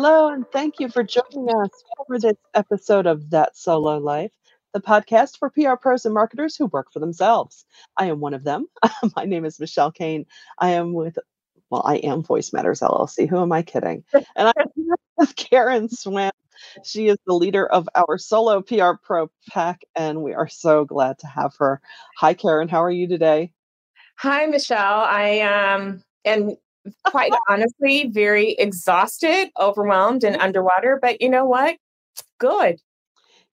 Hello, 0.00 0.28
and 0.28 0.48
thank 0.52 0.78
you 0.78 0.88
for 0.88 1.02
joining 1.02 1.48
us 1.50 1.70
for 2.06 2.20
this 2.20 2.36
episode 2.54 3.06
of 3.06 3.30
That 3.30 3.56
Solo 3.56 3.98
Life, 3.98 4.30
the 4.72 4.80
podcast 4.80 5.38
for 5.38 5.50
PR 5.50 5.74
pros 5.74 6.04
and 6.04 6.14
marketers 6.14 6.54
who 6.54 6.66
work 6.66 6.92
for 6.92 7.00
themselves. 7.00 7.66
I 7.96 8.06
am 8.06 8.20
one 8.20 8.32
of 8.32 8.44
them. 8.44 8.68
My 9.16 9.24
name 9.24 9.44
is 9.44 9.58
Michelle 9.58 9.90
Kane. 9.90 10.24
I 10.56 10.70
am 10.70 10.92
with, 10.92 11.18
well, 11.68 11.82
I 11.84 11.96
am 11.96 12.22
Voice 12.22 12.52
Matters 12.52 12.78
LLC. 12.78 13.28
Who 13.28 13.40
am 13.42 13.50
I 13.50 13.62
kidding? 13.62 14.04
And 14.14 14.52
I'm 14.56 14.66
with 15.16 15.34
Karen 15.34 15.88
Swim. 15.88 16.30
She 16.84 17.08
is 17.08 17.18
the 17.26 17.34
leader 17.34 17.66
of 17.66 17.88
our 17.96 18.18
solo 18.18 18.62
PR 18.62 18.92
pro 19.02 19.32
pack, 19.50 19.80
and 19.96 20.22
we 20.22 20.32
are 20.32 20.46
so 20.46 20.84
glad 20.84 21.18
to 21.18 21.26
have 21.26 21.56
her. 21.58 21.80
Hi, 22.18 22.34
Karen. 22.34 22.68
How 22.68 22.84
are 22.84 22.92
you 22.92 23.08
today? 23.08 23.50
Hi, 24.18 24.46
Michelle. 24.46 24.78
I 24.78 25.40
um, 25.40 26.04
am 26.24 26.52
quite 27.06 27.32
honestly 27.48 28.08
very 28.08 28.52
exhausted, 28.52 29.50
overwhelmed, 29.58 30.24
and 30.24 30.36
underwater. 30.36 30.98
But 31.00 31.20
you 31.20 31.28
know 31.28 31.46
what? 31.46 31.76
Good. 32.38 32.80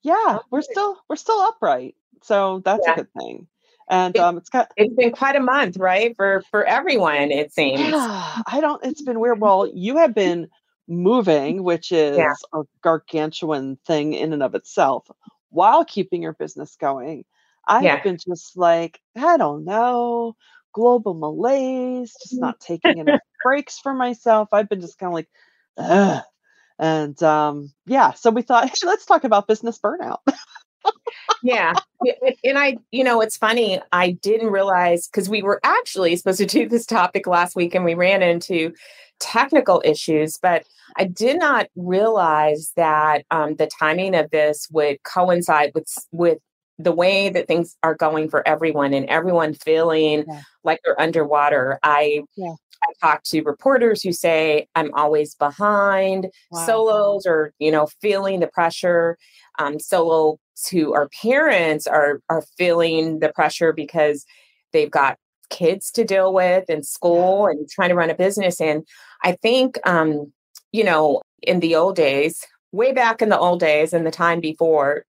Yeah, 0.01 0.39
we're 0.51 0.61
still 0.61 0.97
we're 1.09 1.15
still 1.15 1.39
upright, 1.39 1.95
so 2.21 2.61
that's 2.63 2.85
yeah. 2.85 2.93
a 2.93 2.95
good 2.97 3.07
thing. 3.19 3.47
And 3.89 4.15
it, 4.15 4.19
um, 4.19 4.37
it's 4.37 4.49
got 4.49 4.71
it's 4.77 4.93
been 4.93 5.11
quite 5.11 5.35
a 5.35 5.39
month, 5.39 5.77
right? 5.77 6.15
For 6.15 6.43
for 6.51 6.63
everyone, 6.65 7.31
it 7.31 7.53
seems. 7.53 7.79
Yeah, 7.79 8.41
I 8.47 8.59
don't. 8.61 8.83
It's 8.83 9.01
been 9.01 9.19
weird. 9.19 9.41
Well, 9.41 9.71
you 9.73 9.97
have 9.97 10.13
been 10.13 10.47
moving, 10.87 11.63
which 11.63 11.91
is 11.91 12.17
yeah. 12.17 12.33
a 12.53 12.61
gargantuan 12.81 13.77
thing 13.85 14.13
in 14.13 14.33
and 14.33 14.43
of 14.43 14.55
itself, 14.55 15.09
while 15.49 15.83
keeping 15.85 16.21
your 16.21 16.33
business 16.33 16.75
going. 16.75 17.25
I've 17.67 18.03
been 18.03 18.17
just 18.17 18.55
like, 18.57 18.99
I 19.15 19.37
don't 19.37 19.65
know, 19.65 20.35
global 20.75 21.13
malaise, 21.13 22.13
just 22.21 22.39
not 22.39 22.59
taking 22.59 22.97
enough 22.97 23.21
breaks 23.43 23.79
for 23.79 23.93
myself. 23.93 24.49
I've 24.51 24.67
been 24.67 24.81
just 24.81 24.99
kind 24.99 25.07
of 25.07 25.13
like, 25.13 25.29
Ugh. 25.77 26.21
and 26.77 27.23
um, 27.23 27.71
yeah. 27.85 28.11
So 28.11 28.29
we 28.29 28.41
thought, 28.41 28.69
hey, 28.69 28.85
let's 28.85 29.05
talk 29.05 29.23
about 29.23 29.47
business 29.47 29.79
burnout. 29.79 30.19
yeah. 31.41 31.73
And 32.43 32.59
I, 32.59 32.77
you 32.91 33.05
know, 33.05 33.21
it's 33.21 33.37
funny. 33.37 33.81
I 33.93 34.11
didn't 34.11 34.51
realize 34.51 35.07
because 35.07 35.29
we 35.29 35.41
were 35.41 35.61
actually 35.63 36.15
supposed 36.17 36.39
to 36.39 36.45
do 36.45 36.67
this 36.67 36.85
topic 36.85 37.25
last 37.25 37.55
week 37.55 37.73
and 37.73 37.85
we 37.85 37.93
ran 37.93 38.21
into 38.21 38.73
technical 39.19 39.81
issues, 39.85 40.37
but 40.37 40.65
I 40.97 41.05
did 41.05 41.39
not 41.39 41.67
realize 41.77 42.73
that 42.75 43.23
um, 43.31 43.55
the 43.55 43.69
timing 43.79 44.13
of 44.13 44.29
this 44.31 44.67
would 44.71 45.01
coincide 45.03 45.71
with 45.73 45.87
with 46.11 46.39
the 46.77 46.91
way 46.91 47.29
that 47.29 47.47
things 47.47 47.75
are 47.83 47.95
going 47.95 48.29
for 48.29 48.45
everyone 48.47 48.93
and 48.93 49.05
everyone 49.07 49.53
feeling 49.53 50.25
yeah. 50.27 50.41
like 50.63 50.79
they're 50.83 50.99
underwater. 50.99 51.79
I 51.83 52.23
yeah. 52.35 52.55
I 52.83 52.93
talk 53.01 53.23
to 53.23 53.41
reporters 53.41 54.03
who 54.03 54.11
say 54.11 54.67
I'm 54.75 54.93
always 54.93 55.33
behind 55.35 56.27
wow. 56.51 56.65
solos 56.65 57.25
or 57.25 57.53
you 57.59 57.71
know 57.71 57.87
feeling 58.01 58.39
the 58.39 58.47
pressure. 58.47 59.17
Um, 59.57 59.79
solos 59.79 60.37
who 60.71 60.93
are 60.93 61.09
parents 61.21 61.87
are 61.87 62.21
are 62.29 62.43
feeling 62.57 63.19
the 63.19 63.29
pressure 63.29 63.71
because 63.71 64.25
they've 64.73 64.91
got 64.91 65.17
kids 65.49 65.91
to 65.91 66.03
deal 66.03 66.33
with 66.33 66.69
in 66.69 66.83
school 66.83 67.47
and 67.47 67.69
trying 67.69 67.89
to 67.89 67.95
run 67.95 68.09
a 68.09 68.15
business. 68.15 68.59
And 68.59 68.85
I 69.23 69.33
think 69.33 69.79
um, 69.87 70.33
you 70.71 70.83
know 70.83 71.21
in 71.41 71.61
the 71.61 71.75
old 71.75 71.95
days, 71.95 72.45
way 72.71 72.91
back 72.91 73.21
in 73.21 73.29
the 73.29 73.39
old 73.39 73.59
days 73.59 73.93
and 73.93 74.05
the 74.05 74.11
time 74.11 74.41
before, 74.41 75.05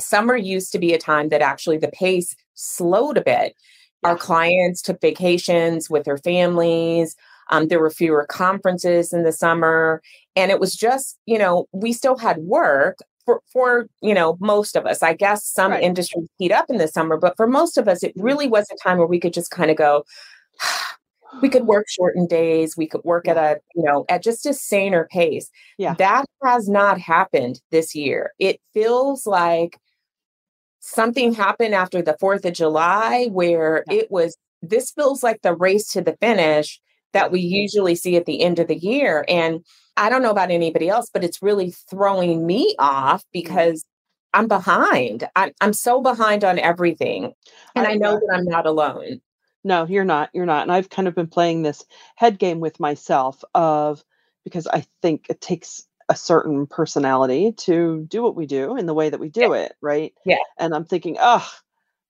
summer 0.00 0.36
used 0.36 0.72
to 0.72 0.78
be 0.78 0.92
a 0.92 0.98
time 0.98 1.28
that 1.28 1.42
actually 1.42 1.78
the 1.78 1.88
pace 1.88 2.34
slowed 2.54 3.16
a 3.16 3.22
bit. 3.22 3.54
Our 4.02 4.16
clients 4.16 4.82
took 4.82 5.00
vacations 5.00 5.88
with 5.88 6.04
their 6.04 6.18
families. 6.18 7.16
Um, 7.50 7.68
there 7.68 7.80
were 7.80 7.90
fewer 7.90 8.26
conferences 8.26 9.12
in 9.12 9.22
the 9.22 9.32
summer. 9.32 10.02
And 10.36 10.50
it 10.50 10.60
was 10.60 10.76
just, 10.76 11.18
you 11.26 11.38
know, 11.38 11.66
we 11.72 11.92
still 11.92 12.16
had 12.16 12.38
work 12.38 12.98
for, 13.24 13.40
for 13.50 13.86
you 14.02 14.14
know, 14.14 14.36
most 14.40 14.76
of 14.76 14.84
us. 14.84 15.02
I 15.02 15.14
guess 15.14 15.46
some 15.46 15.72
right. 15.72 15.82
industries 15.82 16.28
heat 16.38 16.52
up 16.52 16.66
in 16.68 16.76
the 16.76 16.88
summer, 16.88 17.16
but 17.16 17.36
for 17.36 17.46
most 17.46 17.78
of 17.78 17.88
us, 17.88 18.02
it 18.02 18.14
mm-hmm. 18.16 18.26
really 18.26 18.48
was 18.48 18.66
a 18.70 18.76
time 18.76 18.98
where 18.98 19.06
we 19.06 19.20
could 19.20 19.32
just 19.32 19.50
kind 19.50 19.70
of 19.70 19.76
go, 19.76 20.04
we 21.42 21.48
could 21.48 21.66
work 21.66 21.86
shortened 21.88 22.28
days 22.28 22.76
we 22.76 22.86
could 22.86 23.02
work 23.02 23.26
at 23.26 23.36
a 23.36 23.58
you 23.74 23.82
know 23.82 24.04
at 24.08 24.22
just 24.22 24.46
a 24.46 24.54
saner 24.54 25.08
pace 25.10 25.50
yeah 25.78 25.94
that 25.94 26.24
has 26.44 26.68
not 26.68 27.00
happened 27.00 27.60
this 27.70 27.94
year 27.94 28.32
it 28.38 28.60
feels 28.72 29.26
like 29.26 29.78
something 30.86 31.32
happened 31.32 31.74
after 31.74 32.02
the 32.02 32.16
4th 32.20 32.44
of 32.44 32.52
July 32.52 33.28
where 33.32 33.84
yeah. 33.88 34.00
it 34.00 34.10
was 34.10 34.36
this 34.60 34.90
feels 34.90 35.22
like 35.22 35.40
the 35.42 35.54
race 35.54 35.88
to 35.92 36.02
the 36.02 36.16
finish 36.20 36.80
that 37.12 37.32
we 37.32 37.40
usually 37.40 37.94
see 37.94 38.16
at 38.16 38.26
the 38.26 38.42
end 38.42 38.58
of 38.58 38.68
the 38.68 38.76
year 38.76 39.24
and 39.28 39.64
I 39.96 40.10
don't 40.10 40.22
know 40.22 40.30
about 40.30 40.50
anybody 40.50 40.88
else 40.88 41.08
but 41.12 41.24
it's 41.24 41.42
really 41.42 41.74
throwing 41.90 42.46
me 42.46 42.74
off 42.78 43.22
mm-hmm. 43.22 43.28
because 43.32 43.84
I'm 44.34 44.48
behind. 44.48 45.28
I'm, 45.36 45.52
I'm 45.60 45.72
so 45.72 46.02
behind 46.02 46.42
on 46.42 46.58
everything. 46.58 47.32
And 47.76 47.86
I, 47.86 47.92
I 47.92 47.94
know 47.94 48.14
that 48.14 48.34
I'm 48.34 48.44
not 48.44 48.66
alone. 48.66 49.20
No, 49.62 49.86
you're 49.86 50.04
not. 50.04 50.28
You're 50.34 50.44
not. 50.44 50.62
And 50.62 50.72
I've 50.72 50.90
kind 50.90 51.08
of 51.08 51.14
been 51.14 51.28
playing 51.28 51.62
this 51.62 51.86
head 52.16 52.38
game 52.38 52.58
with 52.58 52.80
myself 52.80 53.42
of 53.54 54.04
because 54.42 54.66
I 54.66 54.84
think 55.00 55.26
it 55.30 55.40
takes 55.40 55.86
a 56.08 56.16
certain 56.16 56.66
personality 56.66 57.52
to 57.52 58.06
do 58.08 58.22
what 58.22 58.36
we 58.36 58.46
do 58.46 58.76
in 58.76 58.86
the 58.86 58.94
way 58.94 59.10
that 59.10 59.20
we 59.20 59.28
do 59.28 59.40
yeah. 59.40 59.54
it, 59.54 59.76
right? 59.80 60.12
Yeah. 60.24 60.36
And 60.58 60.74
I'm 60.74 60.84
thinking, 60.84 61.16
oh, 61.20 61.48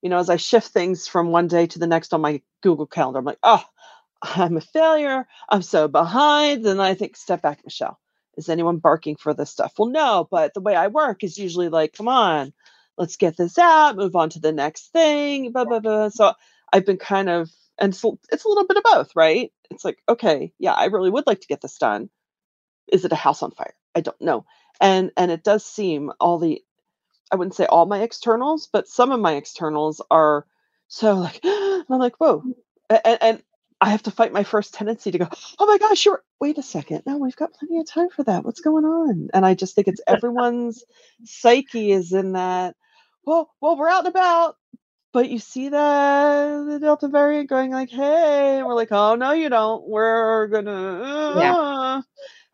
you 0.02 0.10
know, 0.10 0.18
as 0.18 0.30
I 0.30 0.36
shift 0.36 0.68
things 0.68 1.06
from 1.06 1.30
one 1.30 1.48
day 1.48 1.66
to 1.66 1.78
the 1.78 1.86
next 1.86 2.12
on 2.12 2.20
my 2.20 2.42
Google 2.62 2.86
Calendar, 2.86 3.18
I'm 3.18 3.24
like, 3.24 3.38
oh, 3.42 3.64
I'm 4.22 4.56
a 4.56 4.60
failure. 4.60 5.26
I'm 5.48 5.62
so 5.62 5.88
behind. 5.88 6.66
And 6.66 6.80
I 6.82 6.94
think, 6.94 7.16
step 7.16 7.42
back, 7.42 7.60
Michelle. 7.64 7.98
Is 8.36 8.48
anyone 8.48 8.78
barking 8.78 9.16
for 9.16 9.32
this 9.32 9.50
stuff? 9.50 9.74
Well, 9.78 9.88
no, 9.88 10.26
but 10.28 10.54
the 10.54 10.60
way 10.60 10.74
I 10.74 10.88
work 10.88 11.22
is 11.22 11.38
usually 11.38 11.68
like, 11.68 11.92
come 11.92 12.08
on, 12.08 12.52
let's 12.98 13.16
get 13.16 13.36
this 13.36 13.58
out, 13.58 13.96
move 13.96 14.16
on 14.16 14.30
to 14.30 14.40
the 14.40 14.52
next 14.52 14.92
thing, 14.92 15.52
blah, 15.52 15.64
blah, 15.64 15.78
blah. 15.78 16.08
So 16.08 16.32
I've 16.72 16.84
been 16.84 16.96
kind 16.96 17.28
of, 17.28 17.50
and 17.78 17.92
it's, 17.92 18.04
it's 18.32 18.44
a 18.44 18.48
little 18.48 18.66
bit 18.66 18.76
of 18.76 18.82
both, 18.82 19.14
right? 19.14 19.52
It's 19.70 19.84
like, 19.84 19.98
okay, 20.08 20.52
yeah, 20.58 20.72
I 20.72 20.86
really 20.86 21.10
would 21.10 21.26
like 21.26 21.40
to 21.40 21.46
get 21.46 21.60
this 21.60 21.78
done. 21.78 22.10
Is 22.92 23.04
it 23.04 23.12
a 23.12 23.16
house 23.16 23.42
on 23.42 23.52
fire? 23.52 23.74
I 23.94 24.00
don't 24.00 24.20
know. 24.20 24.44
And 24.80 25.10
and 25.16 25.30
it 25.30 25.44
does 25.44 25.64
seem 25.64 26.12
all 26.20 26.38
the 26.38 26.62
I 27.32 27.36
wouldn't 27.36 27.54
say 27.54 27.66
all 27.66 27.86
my 27.86 28.02
externals, 28.02 28.68
but 28.72 28.88
some 28.88 29.12
of 29.12 29.20
my 29.20 29.34
externals 29.34 30.00
are 30.10 30.46
so 30.88 31.14
like 31.14 31.40
I'm 31.44 31.84
like, 31.88 32.16
whoa. 32.16 32.42
And, 32.90 33.18
and 33.20 33.42
I 33.80 33.90
have 33.90 34.04
to 34.04 34.10
fight 34.10 34.32
my 34.32 34.44
first 34.44 34.74
tendency 34.74 35.10
to 35.10 35.18
go, 35.18 35.28
oh 35.58 35.66
my 35.66 35.78
gosh, 35.78 36.06
you're 36.06 36.22
wait 36.40 36.58
a 36.58 36.62
second. 36.62 37.02
No, 37.06 37.18
we've 37.18 37.36
got 37.36 37.52
plenty 37.52 37.78
of 37.78 37.86
time 37.86 38.08
for 38.10 38.22
that. 38.24 38.44
What's 38.44 38.60
going 38.60 38.84
on? 38.84 39.28
And 39.34 39.44
I 39.44 39.54
just 39.54 39.74
think 39.74 39.88
it's 39.88 40.00
everyone's 40.06 40.84
psyche 41.24 41.92
is 41.92 42.12
in 42.12 42.32
that, 42.32 42.76
well, 43.24 43.50
well, 43.60 43.76
we're 43.76 43.88
out 43.88 44.06
and 44.06 44.08
about. 44.08 44.56
But 45.12 45.30
you 45.30 45.38
see 45.38 45.68
the 45.68 46.66
the 46.68 46.80
Delta 46.80 47.08
variant 47.08 47.48
going 47.48 47.70
like, 47.70 47.90
hey, 47.90 48.62
we're 48.64 48.74
like, 48.74 48.90
oh 48.90 49.14
no, 49.14 49.32
you 49.32 49.48
don't. 49.48 49.86
We're 49.88 50.48
gonna 50.48 51.02
uh, 51.02 51.38
yeah. 51.38 52.00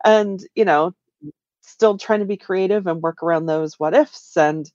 and 0.05 0.39
you 0.53 0.65
know, 0.65 0.93
still 1.81 1.97
trying 1.97 2.19
to 2.19 2.27
be 2.27 2.37
creative 2.37 2.85
and 2.85 3.01
work 3.01 3.23
around 3.23 3.47
those 3.47 3.79
what 3.79 3.95
ifs 3.95 4.37
and 4.37 4.71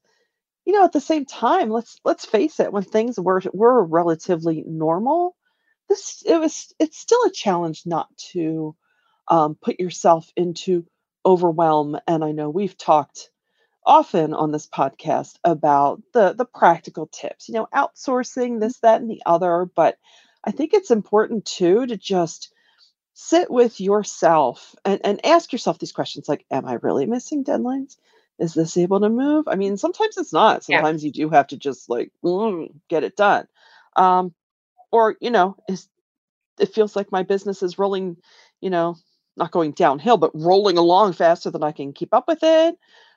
you 0.64 0.72
know 0.72 0.82
at 0.82 0.92
the 0.92 1.00
same 1.00 1.24
time 1.24 1.70
let's 1.70 2.00
let's 2.04 2.26
face 2.26 2.58
it 2.58 2.72
when 2.72 2.82
things 2.82 3.16
were 3.16 3.40
were 3.52 3.84
relatively 3.84 4.64
normal 4.66 5.36
this 5.88 6.24
it 6.26 6.36
was 6.36 6.72
it's 6.80 6.98
still 6.98 7.22
a 7.24 7.30
challenge 7.30 7.82
not 7.86 8.08
to 8.16 8.74
um, 9.28 9.56
put 9.62 9.78
yourself 9.78 10.28
into 10.34 10.84
overwhelm 11.24 11.96
and 12.08 12.24
i 12.24 12.32
know 12.32 12.50
we've 12.50 12.76
talked 12.76 13.30
often 13.86 14.34
on 14.34 14.50
this 14.50 14.66
podcast 14.66 15.36
about 15.44 16.02
the 16.12 16.32
the 16.32 16.44
practical 16.44 17.06
tips 17.06 17.48
you 17.48 17.54
know 17.54 17.68
outsourcing 17.72 18.58
this 18.58 18.80
that 18.80 19.00
and 19.00 19.08
the 19.08 19.22
other 19.26 19.70
but 19.76 19.96
i 20.42 20.50
think 20.50 20.74
it's 20.74 20.90
important 20.90 21.44
too 21.44 21.86
to 21.86 21.96
just 21.96 22.52
sit 23.18 23.50
with 23.50 23.80
yourself 23.80 24.76
and, 24.84 25.00
and 25.02 25.24
ask 25.24 25.50
yourself 25.50 25.78
these 25.78 25.92
questions 25.92 26.28
like, 26.28 26.44
Am 26.50 26.66
I 26.66 26.74
really 26.74 27.06
missing 27.06 27.44
deadlines? 27.44 27.96
Is 28.38 28.52
this 28.52 28.76
able 28.76 29.00
to 29.00 29.08
move? 29.08 29.48
I 29.48 29.56
mean, 29.56 29.78
sometimes 29.78 30.18
it's 30.18 30.34
not. 30.34 30.64
Sometimes 30.64 31.02
yeah. 31.02 31.06
you 31.06 31.12
do 31.12 31.30
have 31.30 31.46
to 31.48 31.56
just 31.56 31.88
like 31.88 32.12
mm, 32.22 32.68
get 32.88 33.04
it 33.04 33.16
done. 33.16 33.48
Um, 33.96 34.34
or, 34.92 35.16
you 35.18 35.30
know, 35.30 35.56
is 35.66 35.88
it 36.60 36.74
feels 36.74 36.94
like 36.94 37.10
my 37.10 37.22
business 37.22 37.62
is 37.62 37.78
rolling, 37.78 38.18
you 38.60 38.68
know, 38.68 38.96
not 39.34 39.50
going 39.50 39.72
downhill, 39.72 40.18
but 40.18 40.32
rolling 40.34 40.76
along 40.76 41.14
faster 41.14 41.50
than 41.50 41.62
I 41.62 41.72
can 41.72 41.94
keep 41.94 42.12
up 42.12 42.28
with 42.28 42.40
it. 42.42 42.76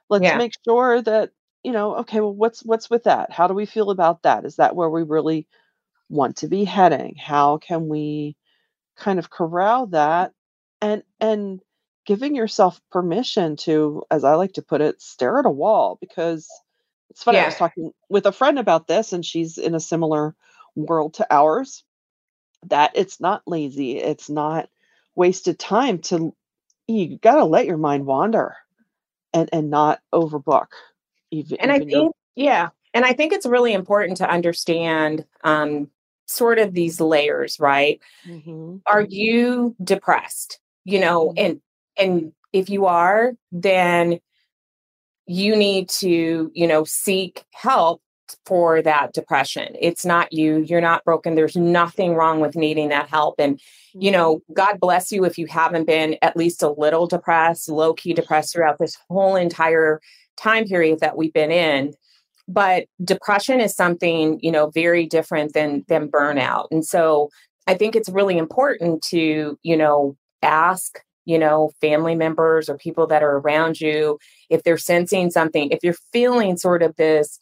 Let's 0.09 0.23
yeah. 0.23 0.37
make 0.37 0.53
sure 0.65 1.01
that, 1.01 1.31
you 1.61 1.73
know, 1.73 1.97
okay, 1.97 2.21
well, 2.21 2.33
what's 2.33 2.63
what's 2.63 2.89
with 2.89 3.03
that? 3.03 3.33
How 3.33 3.47
do 3.47 3.53
we 3.53 3.65
feel 3.65 3.89
about 3.89 4.23
that? 4.23 4.45
Is 4.45 4.55
that 4.55 4.77
where 4.77 4.89
we 4.89 5.03
really 5.03 5.45
want 6.07 6.37
to 6.37 6.47
be 6.47 6.63
heading? 6.63 7.15
How 7.17 7.57
can 7.57 7.89
we 7.89 8.37
kind 8.99 9.19
of 9.19 9.29
corral 9.29 9.87
that 9.87 10.33
and 10.81 11.03
and 11.19 11.61
giving 12.05 12.35
yourself 12.35 12.81
permission 12.91 13.55
to 13.55 14.03
as 14.11 14.23
i 14.23 14.35
like 14.35 14.53
to 14.53 14.61
put 14.61 14.81
it 14.81 15.01
stare 15.01 15.39
at 15.39 15.45
a 15.45 15.49
wall 15.49 15.97
because 16.01 16.47
it's 17.09 17.23
funny 17.23 17.37
yeah. 17.37 17.43
i 17.43 17.47
was 17.47 17.55
talking 17.55 17.91
with 18.09 18.25
a 18.25 18.31
friend 18.31 18.59
about 18.59 18.87
this 18.87 19.13
and 19.13 19.25
she's 19.25 19.57
in 19.57 19.73
a 19.73 19.79
similar 19.79 20.35
world 20.75 21.13
to 21.13 21.27
ours 21.31 21.83
that 22.67 22.91
it's 22.95 23.19
not 23.19 23.41
lazy 23.47 23.97
it's 23.97 24.29
not 24.29 24.69
wasted 25.15 25.57
time 25.57 25.99
to 25.99 26.33
you 26.87 27.17
got 27.17 27.35
to 27.35 27.45
let 27.45 27.65
your 27.65 27.77
mind 27.77 28.05
wander 28.05 28.55
and 29.33 29.49
and 29.53 29.69
not 29.69 29.99
overbook 30.13 30.67
even, 31.31 31.57
and 31.59 31.71
i 31.71 31.79
think 31.79 32.13
yeah 32.35 32.69
and 32.93 33.05
i 33.05 33.13
think 33.13 33.33
it's 33.33 33.45
really 33.45 33.73
important 33.73 34.17
to 34.17 34.29
understand 34.29 35.25
um 35.43 35.89
sort 36.29 36.59
of 36.59 36.73
these 36.73 36.99
layers 36.99 37.59
right 37.59 37.99
mm-hmm. 38.27 38.77
are 38.85 39.01
you 39.01 39.75
depressed 39.83 40.59
you 40.85 40.99
know 40.99 41.29
mm-hmm. 41.29 41.45
and 41.45 41.61
and 41.97 42.31
if 42.53 42.69
you 42.69 42.85
are 42.85 43.33
then 43.51 44.19
you 45.25 45.55
need 45.55 45.89
to 45.89 46.51
you 46.53 46.67
know 46.67 46.83
seek 46.83 47.45
help 47.53 48.01
for 48.45 48.81
that 48.81 49.13
depression. 49.13 49.75
It's 49.79 50.05
not 50.05 50.33
you. 50.33 50.59
You're 50.59 50.81
not 50.81 51.03
broken. 51.03 51.35
There's 51.35 51.55
nothing 51.55 52.15
wrong 52.15 52.39
with 52.39 52.55
needing 52.55 52.89
that 52.89 53.09
help. 53.09 53.35
And, 53.39 53.59
you 53.93 54.11
know, 54.11 54.37
mm-hmm. 54.37 54.53
God 54.53 54.79
bless 54.79 55.11
you 55.11 55.25
if 55.25 55.37
you 55.37 55.47
haven't 55.47 55.85
been 55.85 56.17
at 56.21 56.37
least 56.37 56.63
a 56.63 56.71
little 56.71 57.07
depressed, 57.07 57.69
low 57.69 57.93
key 57.93 58.13
depressed 58.13 58.53
throughout 58.53 58.79
this 58.79 58.97
whole 59.09 59.35
entire 59.35 59.99
time 60.37 60.65
period 60.65 60.99
that 60.99 61.17
we've 61.17 61.33
been 61.33 61.51
in. 61.51 61.93
But 62.51 62.85
depression 63.03 63.61
is 63.61 63.75
something, 63.75 64.39
you 64.41 64.51
know, 64.51 64.69
very 64.71 65.05
different 65.05 65.53
than 65.53 65.85
than 65.87 66.09
burnout. 66.09 66.67
And 66.71 66.85
so 66.85 67.29
I 67.67 67.75
think 67.75 67.95
it's 67.95 68.09
really 68.09 68.37
important 68.37 69.03
to, 69.09 69.57
you 69.61 69.77
know, 69.77 70.17
ask 70.41 70.99
you 71.25 71.37
know, 71.37 71.69
family 71.79 72.15
members 72.15 72.69
or 72.69 72.77
people 72.77 73.05
that 73.05 73.21
are 73.21 73.37
around 73.37 73.79
you, 73.79 74.17
if 74.49 74.63
they're 74.63 74.79
sensing 74.79 75.29
something, 75.29 75.69
if 75.69 75.77
you're 75.83 75.93
feeling 76.11 76.57
sort 76.57 76.81
of 76.81 76.95
this 76.95 77.39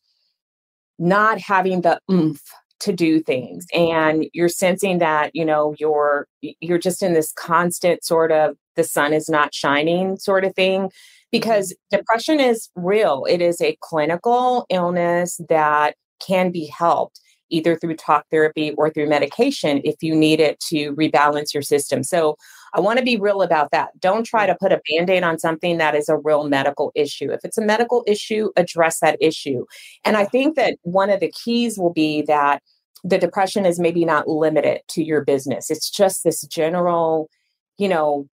not 0.99 1.39
having 1.39 1.81
the 1.81 1.99
oomph 2.11 2.41
to 2.79 2.93
do 2.93 3.19
things 3.19 3.65
and 3.73 4.25
you're 4.33 4.49
sensing 4.49 4.99
that 4.99 5.31
you 5.33 5.43
know 5.43 5.73
you're 5.79 6.27
you're 6.41 6.77
just 6.77 7.01
in 7.01 7.13
this 7.13 7.31
constant 7.33 8.03
sort 8.03 8.31
of 8.31 8.55
the 8.75 8.83
sun 8.83 9.13
is 9.13 9.29
not 9.29 9.53
shining 9.53 10.15
sort 10.17 10.45
of 10.45 10.53
thing 10.53 10.91
because 11.31 11.73
mm-hmm. 11.73 11.97
depression 11.97 12.39
is 12.39 12.69
real 12.75 13.25
it 13.29 13.41
is 13.41 13.61
a 13.61 13.77
clinical 13.81 14.65
illness 14.69 15.39
that 15.49 15.95
can 16.25 16.51
be 16.51 16.65
helped 16.65 17.19
either 17.49 17.77
through 17.77 17.95
talk 17.95 18.25
therapy 18.29 18.73
or 18.77 18.89
through 18.89 19.07
medication 19.07 19.79
if 19.83 19.95
you 20.01 20.13
need 20.13 20.39
it 20.39 20.59
to 20.59 20.93
rebalance 20.95 21.53
your 21.53 21.63
system 21.63 22.03
so 22.03 22.35
I 22.73 22.79
want 22.79 22.99
to 22.99 23.05
be 23.05 23.17
real 23.17 23.41
about 23.41 23.71
that. 23.71 23.99
Don't 23.99 24.23
try 24.23 24.45
to 24.45 24.55
put 24.59 24.71
a 24.71 24.81
band 24.89 25.09
aid 25.09 25.23
on 25.23 25.39
something 25.39 25.77
that 25.77 25.95
is 25.95 26.09
a 26.09 26.17
real 26.17 26.47
medical 26.47 26.91
issue. 26.95 27.31
If 27.31 27.41
it's 27.43 27.57
a 27.57 27.65
medical 27.65 28.03
issue, 28.05 28.49
address 28.55 28.99
that 28.99 29.17
issue. 29.21 29.65
And 30.05 30.17
I 30.17 30.25
think 30.25 30.55
that 30.55 30.77
one 30.83 31.09
of 31.09 31.19
the 31.19 31.31
keys 31.43 31.77
will 31.77 31.93
be 31.93 32.23
that 32.23 32.61
the 33.03 33.17
depression 33.17 33.65
is 33.65 33.79
maybe 33.79 34.05
not 34.05 34.27
limited 34.27 34.81
to 34.89 35.03
your 35.03 35.23
business. 35.23 35.69
It's 35.69 35.89
just 35.89 36.23
this 36.23 36.41
general, 36.41 37.29
you 37.77 37.87
know, 37.87 38.27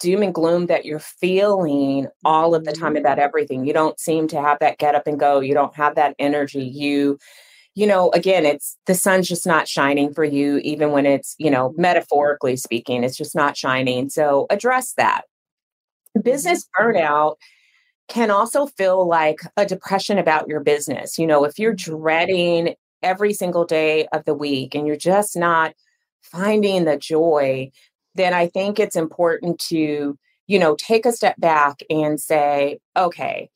doom 0.00 0.22
and 0.22 0.34
gloom 0.34 0.66
that 0.66 0.84
you're 0.84 0.98
feeling 0.98 2.08
all 2.24 2.54
of 2.54 2.64
the 2.64 2.72
time 2.72 2.96
about 2.96 3.18
mm-hmm. 3.18 3.24
everything. 3.24 3.64
You 3.64 3.72
don't 3.72 4.00
seem 4.00 4.26
to 4.28 4.40
have 4.40 4.58
that 4.60 4.78
get 4.78 4.94
up 4.94 5.06
and 5.06 5.20
go. 5.20 5.40
You 5.40 5.54
don't 5.54 5.74
have 5.76 5.94
that 5.94 6.16
energy. 6.18 6.64
You 6.64 7.18
you 7.76 7.86
know, 7.86 8.10
again, 8.10 8.44
it's 8.44 8.76
the 8.86 8.94
sun's 8.94 9.28
just 9.28 9.46
not 9.46 9.68
shining 9.68 10.12
for 10.12 10.24
you, 10.24 10.58
even 10.58 10.90
when 10.90 11.06
it's, 11.06 11.36
you 11.38 11.50
know, 11.50 11.72
metaphorically 11.76 12.56
speaking, 12.56 13.04
it's 13.04 13.16
just 13.16 13.34
not 13.34 13.56
shining. 13.56 14.08
So 14.10 14.46
address 14.50 14.94
that. 14.94 15.22
Business 16.20 16.64
mm-hmm. 16.64 16.98
burnout 16.98 17.36
can 18.08 18.30
also 18.30 18.66
feel 18.66 19.06
like 19.06 19.38
a 19.56 19.64
depression 19.64 20.18
about 20.18 20.48
your 20.48 20.60
business. 20.60 21.16
You 21.16 21.28
know, 21.28 21.44
if 21.44 21.58
you're 21.58 21.72
dreading 21.72 22.74
every 23.02 23.32
single 23.32 23.64
day 23.64 24.06
of 24.12 24.24
the 24.24 24.34
week 24.34 24.74
and 24.74 24.86
you're 24.86 24.96
just 24.96 25.36
not 25.36 25.72
finding 26.22 26.84
the 26.84 26.96
joy, 26.96 27.70
then 28.20 28.34
I 28.34 28.46
think 28.48 28.78
it's 28.78 28.96
important 28.96 29.58
to, 29.68 30.18
you 30.46 30.58
know, 30.58 30.76
take 30.76 31.06
a 31.06 31.12
step 31.12 31.36
back 31.40 31.80
and 31.88 32.20
say, 32.20 32.78
okay, 32.96 33.48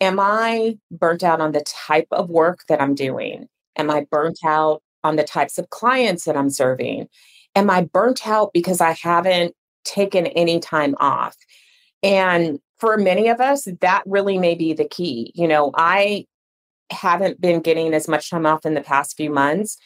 am 0.00 0.18
I 0.20 0.78
burnt 0.90 1.22
out 1.22 1.40
on 1.40 1.52
the 1.52 1.62
type 1.62 2.08
of 2.10 2.28
work 2.28 2.60
that 2.68 2.82
I'm 2.82 2.94
doing? 2.94 3.48
Am 3.76 3.90
I 3.90 4.06
burnt 4.10 4.38
out 4.44 4.82
on 5.02 5.16
the 5.16 5.24
types 5.24 5.58
of 5.58 5.70
clients 5.70 6.24
that 6.24 6.36
I'm 6.36 6.50
serving? 6.50 7.08
Am 7.54 7.70
I 7.70 7.84
burnt 7.84 8.26
out 8.26 8.52
because 8.52 8.80
I 8.80 8.96
haven't 9.00 9.54
taken 9.84 10.26
any 10.26 10.60
time 10.60 10.94
off? 10.98 11.36
And 12.02 12.58
for 12.78 12.98
many 12.98 13.28
of 13.28 13.40
us, 13.40 13.68
that 13.80 14.02
really 14.06 14.38
may 14.38 14.54
be 14.54 14.72
the 14.72 14.88
key. 14.88 15.32
You 15.34 15.48
know, 15.48 15.70
I 15.76 16.26
haven't 16.90 17.40
been 17.40 17.60
getting 17.60 17.94
as 17.94 18.08
much 18.08 18.30
time 18.30 18.46
off 18.46 18.66
in 18.66 18.74
the 18.74 18.80
past 18.80 19.16
few 19.16 19.30
months. 19.30 19.78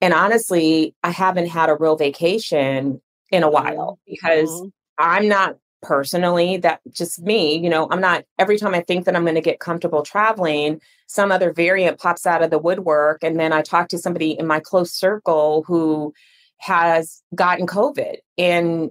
And 0.00 0.12
honestly, 0.12 0.94
I 1.02 1.10
haven't 1.10 1.48
had 1.48 1.68
a 1.68 1.76
real 1.76 1.96
vacation 1.96 3.00
in 3.30 3.42
a 3.42 3.50
while 3.50 3.98
because 4.06 4.50
mm-hmm. 4.50 4.68
I'm 4.98 5.28
not 5.28 5.56
personally 5.84 6.56
that 6.56 6.80
just 6.90 7.22
me 7.22 7.56
you 7.56 7.68
know 7.68 7.86
i'm 7.90 8.00
not 8.00 8.24
every 8.38 8.58
time 8.58 8.74
i 8.74 8.80
think 8.80 9.04
that 9.04 9.14
i'm 9.14 9.22
going 9.22 9.34
to 9.34 9.40
get 9.40 9.60
comfortable 9.60 10.02
traveling 10.02 10.80
some 11.06 11.30
other 11.30 11.52
variant 11.52 11.98
pops 11.98 12.26
out 12.26 12.42
of 12.42 12.50
the 12.50 12.58
woodwork 12.58 13.22
and 13.22 13.38
then 13.38 13.52
i 13.52 13.62
talk 13.62 13.88
to 13.88 13.98
somebody 13.98 14.32
in 14.32 14.46
my 14.46 14.58
close 14.58 14.92
circle 14.92 15.62
who 15.66 16.12
has 16.56 17.22
gotten 17.34 17.66
covid 17.66 18.16
and 18.38 18.90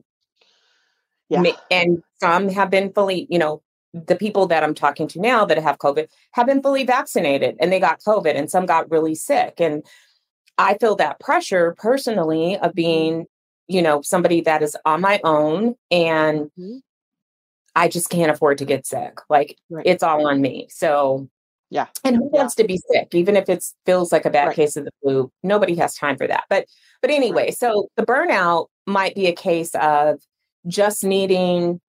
yeah. 1.29 1.43
and 1.71 2.03
some 2.19 2.47
have 2.47 2.69
been 2.69 2.93
fully 2.93 3.27
you 3.29 3.39
know 3.39 3.61
the 3.93 4.15
people 4.15 4.45
that 4.45 4.63
i'm 4.63 4.75
talking 4.75 5.07
to 5.07 5.19
now 5.19 5.43
that 5.43 5.57
have 5.57 5.79
covid 5.79 6.07
have 6.31 6.45
been 6.45 6.61
fully 6.61 6.83
vaccinated 6.83 7.55
and 7.59 7.71
they 7.71 7.79
got 7.79 8.01
covid 8.01 8.35
and 8.35 8.51
some 8.51 8.65
got 8.65 8.89
really 8.91 9.15
sick 9.15 9.55
and 9.59 9.83
i 10.57 10.77
feel 10.77 10.95
that 10.95 11.19
pressure 11.19 11.75
personally 11.77 12.55
of 12.55 12.61
mm-hmm. 12.61 12.75
being 12.75 13.25
you 13.67 13.81
know, 13.81 14.01
somebody 14.01 14.41
that 14.41 14.61
is 14.61 14.77
on 14.85 15.01
my 15.01 15.19
own 15.23 15.75
and 15.91 16.41
mm-hmm. 16.41 16.77
I 17.75 17.87
just 17.87 18.09
can't 18.09 18.31
afford 18.31 18.59
to 18.59 18.65
get 18.65 18.85
sick. 18.85 19.19
Like 19.29 19.57
right. 19.69 19.85
it's 19.85 20.03
all 20.03 20.27
on 20.27 20.41
me. 20.41 20.67
So 20.69 21.27
yeah. 21.69 21.87
And 22.03 22.17
who 22.17 22.29
yeah. 22.31 22.39
wants 22.39 22.55
to 22.55 22.63
be 22.65 22.79
sick, 22.91 23.15
even 23.15 23.35
if 23.35 23.49
it 23.49 23.65
feels 23.85 24.11
like 24.11 24.25
a 24.25 24.29
bad 24.29 24.47
right. 24.47 24.55
case 24.55 24.75
of 24.75 24.85
the 24.85 24.91
flu? 25.01 25.31
Nobody 25.41 25.75
has 25.77 25.95
time 25.95 26.17
for 26.17 26.27
that. 26.27 26.43
But 26.49 26.67
but 27.01 27.09
anyway, 27.09 27.45
right. 27.45 27.57
so 27.57 27.87
the 27.97 28.05
burnout 28.05 28.67
might 28.85 29.15
be 29.15 29.25
a 29.25 29.33
case 29.33 29.73
of 29.75 30.19
just 30.67 31.03
needing 31.03 31.81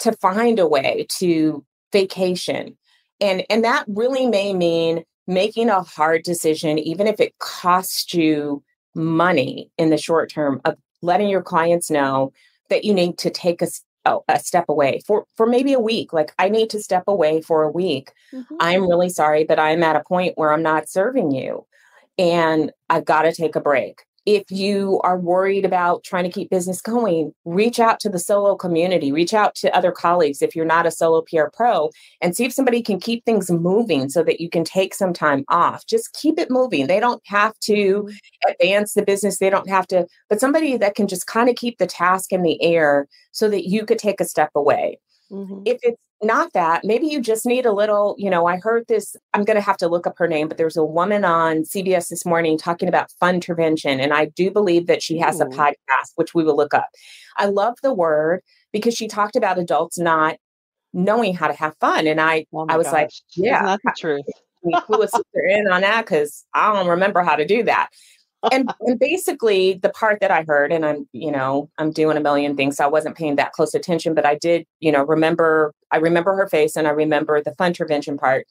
to 0.00 0.12
find 0.12 0.58
a 0.58 0.66
way 0.66 1.06
to 1.18 1.64
vacation. 1.92 2.76
And 3.20 3.44
and 3.48 3.62
that 3.64 3.84
really 3.86 4.26
may 4.26 4.54
mean 4.54 5.04
making 5.28 5.68
a 5.68 5.82
hard 5.82 6.24
decision, 6.24 6.78
even 6.78 7.06
if 7.06 7.20
it 7.20 7.38
costs 7.38 8.12
you 8.14 8.64
money 8.96 9.70
in 9.78 9.90
the 9.90 9.98
short 9.98 10.30
term 10.30 10.60
of 10.64 10.74
letting 11.02 11.28
your 11.28 11.42
clients 11.42 11.90
know 11.90 12.32
that 12.70 12.84
you 12.84 12.94
need 12.94 13.18
to 13.18 13.30
take 13.30 13.62
a, 13.62 13.68
a 14.28 14.38
step 14.38 14.64
away 14.68 15.00
for 15.06 15.26
for 15.36 15.46
maybe 15.46 15.72
a 15.72 15.80
week 15.80 16.12
like 16.12 16.32
i 16.38 16.48
need 16.48 16.70
to 16.70 16.82
step 16.82 17.04
away 17.06 17.40
for 17.40 17.62
a 17.62 17.70
week 17.70 18.12
mm-hmm. 18.32 18.56
i'm 18.60 18.88
really 18.88 19.08
sorry 19.08 19.44
but 19.44 19.58
i'm 19.58 19.82
at 19.82 19.96
a 19.96 20.04
point 20.04 20.36
where 20.36 20.52
i'm 20.52 20.62
not 20.62 20.88
serving 20.88 21.30
you 21.30 21.66
and 22.18 22.72
i've 22.88 23.04
got 23.04 23.22
to 23.22 23.32
take 23.32 23.56
a 23.56 23.60
break 23.60 24.02
if 24.28 24.50
you 24.50 25.00
are 25.04 25.18
worried 25.18 25.64
about 25.64 26.04
trying 26.04 26.24
to 26.24 26.30
keep 26.30 26.50
business 26.50 26.82
going, 26.82 27.32
reach 27.46 27.80
out 27.80 27.98
to 28.00 28.10
the 28.10 28.18
solo 28.18 28.56
community, 28.56 29.10
reach 29.10 29.32
out 29.32 29.54
to 29.54 29.74
other 29.74 29.90
colleagues 29.90 30.42
if 30.42 30.54
you're 30.54 30.66
not 30.66 30.84
a 30.84 30.90
solo 30.90 31.22
PR 31.22 31.46
pro, 31.50 31.88
and 32.20 32.36
see 32.36 32.44
if 32.44 32.52
somebody 32.52 32.82
can 32.82 33.00
keep 33.00 33.24
things 33.24 33.50
moving 33.50 34.10
so 34.10 34.22
that 34.22 34.38
you 34.38 34.50
can 34.50 34.64
take 34.64 34.92
some 34.92 35.14
time 35.14 35.46
off. 35.48 35.86
Just 35.86 36.12
keep 36.12 36.38
it 36.38 36.50
moving. 36.50 36.88
They 36.88 37.00
don't 37.00 37.22
have 37.24 37.58
to 37.60 38.06
advance 38.46 38.92
the 38.92 39.02
business, 39.02 39.38
they 39.38 39.48
don't 39.48 39.70
have 39.70 39.86
to, 39.86 40.06
but 40.28 40.40
somebody 40.40 40.76
that 40.76 40.94
can 40.94 41.08
just 41.08 41.26
kind 41.26 41.48
of 41.48 41.56
keep 41.56 41.78
the 41.78 41.86
task 41.86 42.30
in 42.30 42.42
the 42.42 42.62
air 42.62 43.08
so 43.32 43.48
that 43.48 43.66
you 43.66 43.86
could 43.86 43.98
take 43.98 44.20
a 44.20 44.26
step 44.26 44.50
away. 44.54 45.00
Mm-hmm. 45.32 45.62
If 45.64 45.78
it's 45.82 46.02
not 46.22 46.52
that, 46.52 46.84
maybe 46.84 47.06
you 47.06 47.20
just 47.20 47.46
need 47.46 47.64
a 47.64 47.72
little, 47.72 48.14
you 48.18 48.28
know, 48.28 48.46
I 48.46 48.56
heard 48.56 48.86
this, 48.88 49.14
I'm 49.34 49.44
going 49.44 49.56
to 49.56 49.62
have 49.62 49.76
to 49.78 49.88
look 49.88 50.06
up 50.06 50.18
her 50.18 50.26
name, 50.26 50.48
but 50.48 50.56
there's 50.56 50.76
a 50.76 50.84
woman 50.84 51.24
on 51.24 51.62
CBS 51.62 52.08
this 52.08 52.26
morning 52.26 52.58
talking 52.58 52.88
about 52.88 53.12
fun 53.20 53.36
intervention. 53.36 54.00
And 54.00 54.12
I 54.12 54.26
do 54.26 54.50
believe 54.50 54.86
that 54.88 55.02
she 55.02 55.18
has 55.18 55.40
Ooh. 55.40 55.44
a 55.44 55.46
podcast, 55.46 56.12
which 56.16 56.34
we 56.34 56.42
will 56.42 56.56
look 56.56 56.74
up. 56.74 56.88
I 57.36 57.46
love 57.46 57.74
the 57.82 57.94
word 57.94 58.42
because 58.72 58.94
she 58.94 59.06
talked 59.06 59.36
about 59.36 59.58
adults 59.58 59.98
not 59.98 60.36
knowing 60.92 61.34
how 61.34 61.46
to 61.46 61.54
have 61.54 61.76
fun. 61.78 62.06
And 62.06 62.20
I, 62.20 62.46
oh 62.52 62.66
I 62.68 62.76
was 62.76 62.86
gosh. 62.86 62.94
like, 62.94 63.10
yeah, 63.36 63.64
that's 63.64 63.82
the 63.84 63.94
truth. 63.96 64.24
clue 64.86 65.02
a 65.02 65.08
sister 65.08 65.46
in 65.48 65.68
on 65.68 65.82
that 65.82 66.04
because 66.04 66.44
I 66.52 66.72
don't 66.72 66.88
remember 66.88 67.22
how 67.22 67.36
to 67.36 67.46
do 67.46 67.62
that 67.62 67.90
and, 68.52 68.72
and 68.80 68.98
basically 68.98 69.74
the 69.74 69.90
part 69.90 70.20
that 70.20 70.30
I 70.30 70.44
heard, 70.46 70.72
and 70.72 70.84
I'm, 70.86 71.08
you 71.12 71.30
know, 71.30 71.70
I'm 71.78 71.90
doing 71.90 72.16
a 72.16 72.20
million 72.20 72.56
things, 72.56 72.76
so 72.76 72.84
I 72.84 72.88
wasn't 72.88 73.16
paying 73.16 73.36
that 73.36 73.52
close 73.52 73.74
attention, 73.74 74.14
but 74.14 74.26
I 74.26 74.36
did, 74.36 74.66
you 74.80 74.92
know, 74.92 75.04
remember, 75.04 75.72
I 75.90 75.96
remember 75.96 76.34
her 76.36 76.48
face 76.48 76.76
and 76.76 76.86
I 76.86 76.90
remember 76.90 77.42
the 77.42 77.54
fun 77.54 77.68
intervention 77.68 78.16
part 78.16 78.46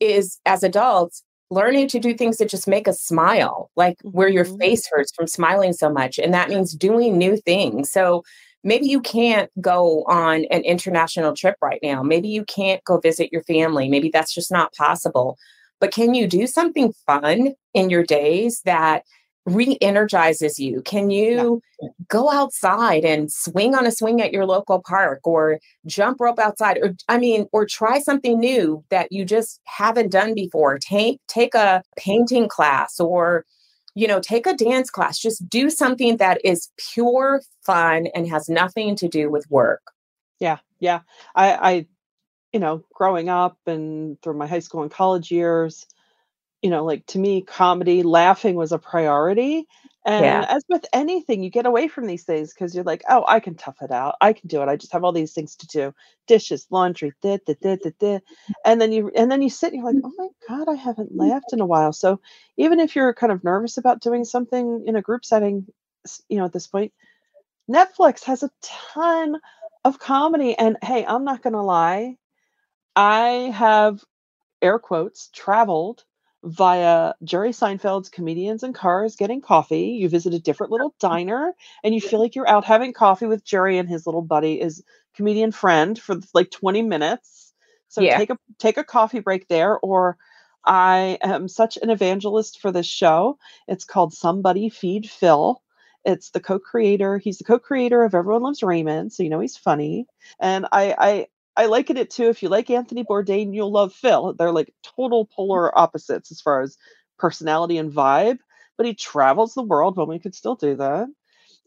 is 0.00 0.38
as 0.46 0.62
adults, 0.62 1.22
learning 1.50 1.88
to 1.88 1.98
do 1.98 2.14
things 2.14 2.36
that 2.38 2.48
just 2.48 2.68
make 2.68 2.86
us 2.86 3.00
smile, 3.00 3.70
like 3.76 3.96
where 4.02 4.28
your 4.28 4.44
mm-hmm. 4.44 4.58
face 4.58 4.88
hurts 4.90 5.12
from 5.14 5.26
smiling 5.26 5.72
so 5.72 5.90
much. 5.90 6.18
And 6.18 6.32
that 6.34 6.50
means 6.50 6.74
doing 6.74 7.16
new 7.16 7.36
things. 7.38 7.90
So 7.90 8.22
maybe 8.64 8.86
you 8.86 9.00
can't 9.00 9.50
go 9.60 10.04
on 10.04 10.44
an 10.50 10.62
international 10.62 11.34
trip 11.34 11.56
right 11.62 11.80
now. 11.82 12.02
Maybe 12.02 12.28
you 12.28 12.44
can't 12.44 12.84
go 12.84 12.98
visit 12.98 13.32
your 13.32 13.42
family. 13.44 13.88
Maybe 13.88 14.10
that's 14.10 14.34
just 14.34 14.52
not 14.52 14.74
possible. 14.74 15.38
But 15.80 15.92
can 15.92 16.14
you 16.14 16.26
do 16.26 16.46
something 16.46 16.92
fun 17.06 17.54
in 17.72 17.88
your 17.88 18.02
days 18.02 18.60
that 18.64 19.04
re-energizes 19.48 20.58
you. 20.58 20.82
Can 20.82 21.10
you 21.10 21.62
yeah. 21.80 21.88
go 22.08 22.30
outside 22.30 23.04
and 23.04 23.30
swing 23.32 23.74
on 23.74 23.86
a 23.86 23.92
swing 23.92 24.20
at 24.20 24.32
your 24.32 24.46
local 24.46 24.80
park 24.80 25.20
or 25.24 25.58
jump 25.86 26.20
rope 26.20 26.38
outside 26.38 26.78
or 26.82 26.94
i 27.08 27.18
mean 27.18 27.46
or 27.52 27.64
try 27.64 27.98
something 27.98 28.38
new 28.38 28.84
that 28.90 29.12
you 29.12 29.24
just 29.24 29.60
haven't 29.64 30.12
done 30.12 30.34
before. 30.34 30.78
Take 30.78 31.20
take 31.28 31.54
a 31.54 31.82
painting 31.96 32.48
class 32.48 33.00
or 33.00 33.44
you 33.94 34.06
know 34.06 34.20
take 34.20 34.46
a 34.46 34.54
dance 34.54 34.90
class. 34.90 35.18
Just 35.18 35.48
do 35.48 35.70
something 35.70 36.18
that 36.18 36.40
is 36.44 36.68
pure 36.92 37.42
fun 37.64 38.08
and 38.14 38.28
has 38.28 38.48
nothing 38.48 38.96
to 38.96 39.08
do 39.08 39.30
with 39.30 39.50
work. 39.50 39.82
Yeah 40.40 40.58
yeah. 40.80 41.00
I 41.34 41.54
i 41.54 41.86
you 42.52 42.60
know 42.60 42.82
growing 42.94 43.28
up 43.28 43.58
and 43.66 44.20
through 44.22 44.38
my 44.38 44.46
high 44.46 44.60
school 44.60 44.82
and 44.82 44.90
college 44.90 45.30
years 45.30 45.86
you 46.62 46.70
know, 46.70 46.84
like 46.84 47.06
to 47.06 47.18
me, 47.18 47.42
comedy, 47.42 48.02
laughing 48.02 48.54
was 48.54 48.72
a 48.72 48.78
priority. 48.78 49.66
And 50.04 50.24
yeah. 50.24 50.46
as 50.48 50.64
with 50.68 50.86
anything, 50.92 51.42
you 51.42 51.50
get 51.50 51.66
away 51.66 51.86
from 51.86 52.06
these 52.06 52.24
things 52.24 52.54
because 52.54 52.74
you're 52.74 52.84
like, 52.84 53.02
oh, 53.08 53.24
I 53.28 53.40
can 53.40 53.56
tough 53.56 53.82
it 53.82 53.90
out. 53.90 54.14
I 54.20 54.32
can 54.32 54.48
do 54.48 54.62
it. 54.62 54.68
I 54.68 54.76
just 54.76 54.92
have 54.92 55.04
all 55.04 55.12
these 55.12 55.34
things 55.34 55.56
to 55.56 55.66
do. 55.66 55.94
Dishes, 56.26 56.66
laundry, 56.70 57.12
da, 57.20 57.38
da, 57.46 57.54
da, 57.60 57.76
da, 57.76 57.90
da. 57.98 58.18
and 58.64 58.80
then 58.80 58.90
you 58.90 59.10
and 59.14 59.30
then 59.30 59.42
you 59.42 59.50
sit 59.50 59.72
and 59.72 59.82
you're 59.82 59.92
like, 59.92 60.02
oh 60.02 60.12
my 60.16 60.28
God, 60.48 60.68
I 60.70 60.76
haven't 60.76 61.10
mm-hmm. 61.10 61.30
laughed 61.30 61.52
in 61.52 61.60
a 61.60 61.66
while. 61.66 61.92
So 61.92 62.20
even 62.56 62.80
if 62.80 62.96
you're 62.96 63.12
kind 63.12 63.32
of 63.32 63.44
nervous 63.44 63.76
about 63.76 64.00
doing 64.00 64.24
something 64.24 64.84
in 64.86 64.96
a 64.96 65.02
group 65.02 65.24
setting, 65.24 65.66
you 66.28 66.38
know, 66.38 66.46
at 66.46 66.52
this 66.52 66.66
point, 66.66 66.92
Netflix 67.70 68.24
has 68.24 68.42
a 68.42 68.50
ton 68.62 69.36
of 69.84 69.98
comedy. 69.98 70.56
And 70.56 70.78
hey, 70.82 71.04
I'm 71.04 71.24
not 71.24 71.42
gonna 71.42 71.64
lie, 71.64 72.16
I 72.96 73.52
have 73.54 74.02
air 74.62 74.78
quotes 74.78 75.28
traveled 75.34 76.04
via 76.44 77.14
Jerry 77.24 77.50
Seinfeld's 77.50 78.08
Comedians 78.08 78.62
and 78.62 78.74
Cars 78.74 79.16
Getting 79.16 79.40
Coffee. 79.40 79.96
You 80.00 80.08
visit 80.08 80.34
a 80.34 80.38
different 80.38 80.72
little 80.72 80.94
diner 81.00 81.54
and 81.82 81.94
you 81.94 82.00
feel 82.00 82.20
like 82.20 82.34
you're 82.34 82.48
out 82.48 82.64
having 82.64 82.92
coffee 82.92 83.26
with 83.26 83.44
Jerry 83.44 83.78
and 83.78 83.88
his 83.88 84.06
little 84.06 84.22
buddy, 84.22 84.60
his 84.60 84.82
comedian 85.14 85.52
friend 85.52 85.98
for 85.98 86.16
like 86.34 86.50
20 86.50 86.82
minutes. 86.82 87.52
So 87.88 88.02
yeah. 88.02 88.18
take 88.18 88.30
a 88.30 88.38
take 88.58 88.76
a 88.76 88.84
coffee 88.84 89.20
break 89.20 89.48
there 89.48 89.78
or 89.78 90.16
I 90.64 91.18
am 91.22 91.48
such 91.48 91.78
an 91.78 91.90
evangelist 91.90 92.60
for 92.60 92.70
this 92.70 92.86
show. 92.86 93.38
It's 93.66 93.84
called 93.84 94.12
Somebody 94.12 94.68
Feed 94.68 95.08
Phil. 95.08 95.62
It's 96.04 96.30
the 96.30 96.40
co-creator. 96.40 97.18
He's 97.18 97.38
the 97.38 97.44
co-creator 97.44 98.02
of 98.02 98.14
Everyone 98.14 98.42
Loves 98.42 98.62
Raymond, 98.62 99.12
so 99.12 99.22
you 99.22 99.30
know 99.30 99.40
he's 99.40 99.56
funny. 99.56 100.06
And 100.38 100.66
I 100.70 100.94
I 100.98 101.26
I 101.58 101.66
liken 101.66 101.96
it 101.96 102.08
too. 102.10 102.28
If 102.28 102.42
you 102.42 102.48
like 102.48 102.70
Anthony 102.70 103.02
Bourdain, 103.02 103.52
you'll 103.52 103.72
love 103.72 103.92
Phil. 103.92 104.32
They're 104.34 104.52
like 104.52 104.72
total 104.84 105.26
mm. 105.26 105.30
polar 105.32 105.76
opposites 105.76 106.30
as 106.30 106.40
far 106.40 106.62
as 106.62 106.78
personality 107.18 107.78
and 107.78 107.92
vibe. 107.92 108.38
But 108.76 108.86
he 108.86 108.94
travels 108.94 109.54
the 109.54 109.64
world 109.64 109.96
when 109.96 110.06
we 110.06 110.20
could 110.20 110.36
still 110.36 110.54
do 110.54 110.76
that 110.76 111.08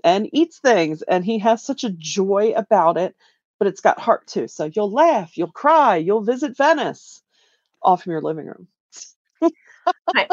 and 0.04 0.30
eats 0.32 0.60
things. 0.60 1.02
And 1.02 1.26
he 1.26 1.40
has 1.40 1.62
such 1.62 1.84
a 1.84 1.90
joy 1.90 2.54
about 2.56 2.98
it, 2.98 3.18
but 3.60 3.68
it's 3.68 3.82
got 3.82 4.00
heart 4.00 4.26
too. 4.28 4.48
So 4.48 4.72
you'll 4.74 4.92
laugh, 4.92 5.38
you'll 5.38 5.52
cry, 5.52 5.98
you'll 5.98 6.24
visit 6.24 6.56
Venice 6.56 7.22
all 7.82 7.98
from 7.98 8.14
your 8.14 8.22
living 8.22 8.46
room. 8.46 8.68
I, 10.16 10.28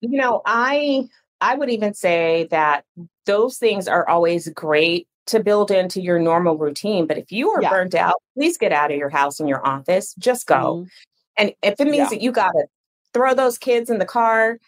you 0.00 0.18
know, 0.20 0.40
I 0.46 1.08
I 1.40 1.56
would 1.56 1.70
even 1.70 1.94
say 1.94 2.46
that 2.52 2.84
those 3.26 3.58
things 3.58 3.88
are 3.88 4.08
always 4.08 4.48
great 4.50 5.08
to 5.30 5.42
build 5.42 5.70
into 5.70 6.00
your 6.00 6.18
normal 6.18 6.58
routine. 6.58 7.06
But 7.06 7.18
if 7.18 7.30
you 7.30 7.50
are 7.50 7.62
yeah. 7.62 7.70
burnt 7.70 7.94
out, 7.94 8.16
please 8.34 8.58
get 8.58 8.72
out 8.72 8.90
of 8.90 8.98
your 8.98 9.08
house 9.08 9.38
and 9.38 9.48
your 9.48 9.64
office. 9.66 10.14
Just 10.18 10.46
go. 10.46 10.54
Mm-hmm. 10.54 10.88
And 11.36 11.52
if 11.62 11.80
it 11.80 11.84
means 11.84 11.96
yeah. 11.96 12.08
that 12.10 12.20
you 12.20 12.32
got 12.32 12.50
to 12.52 12.66
throw 13.14 13.34
those 13.34 13.56
kids 13.56 13.90
in 13.90 13.98
the 13.98 14.04
car, 14.04 14.58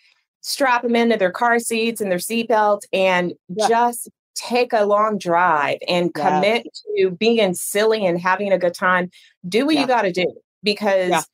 strap 0.40 0.82
them 0.82 0.96
into 0.96 1.16
their 1.16 1.32
car 1.32 1.58
seats 1.58 2.00
and 2.00 2.10
their 2.10 2.18
seatbelts, 2.18 2.82
and 2.92 3.34
yeah. 3.48 3.68
just 3.68 4.08
take 4.34 4.72
a 4.72 4.84
long 4.84 5.18
drive 5.18 5.78
and 5.88 6.14
commit 6.14 6.66
to 6.96 7.10
being 7.10 7.54
silly 7.54 8.06
and 8.06 8.20
having 8.20 8.52
a 8.52 8.58
good 8.58 8.74
time, 8.74 9.10
do 9.48 9.66
what 9.66 9.74
you 9.74 9.86
got 9.86 10.02
to 10.02 10.12
do 10.12 10.32
because 10.62 11.26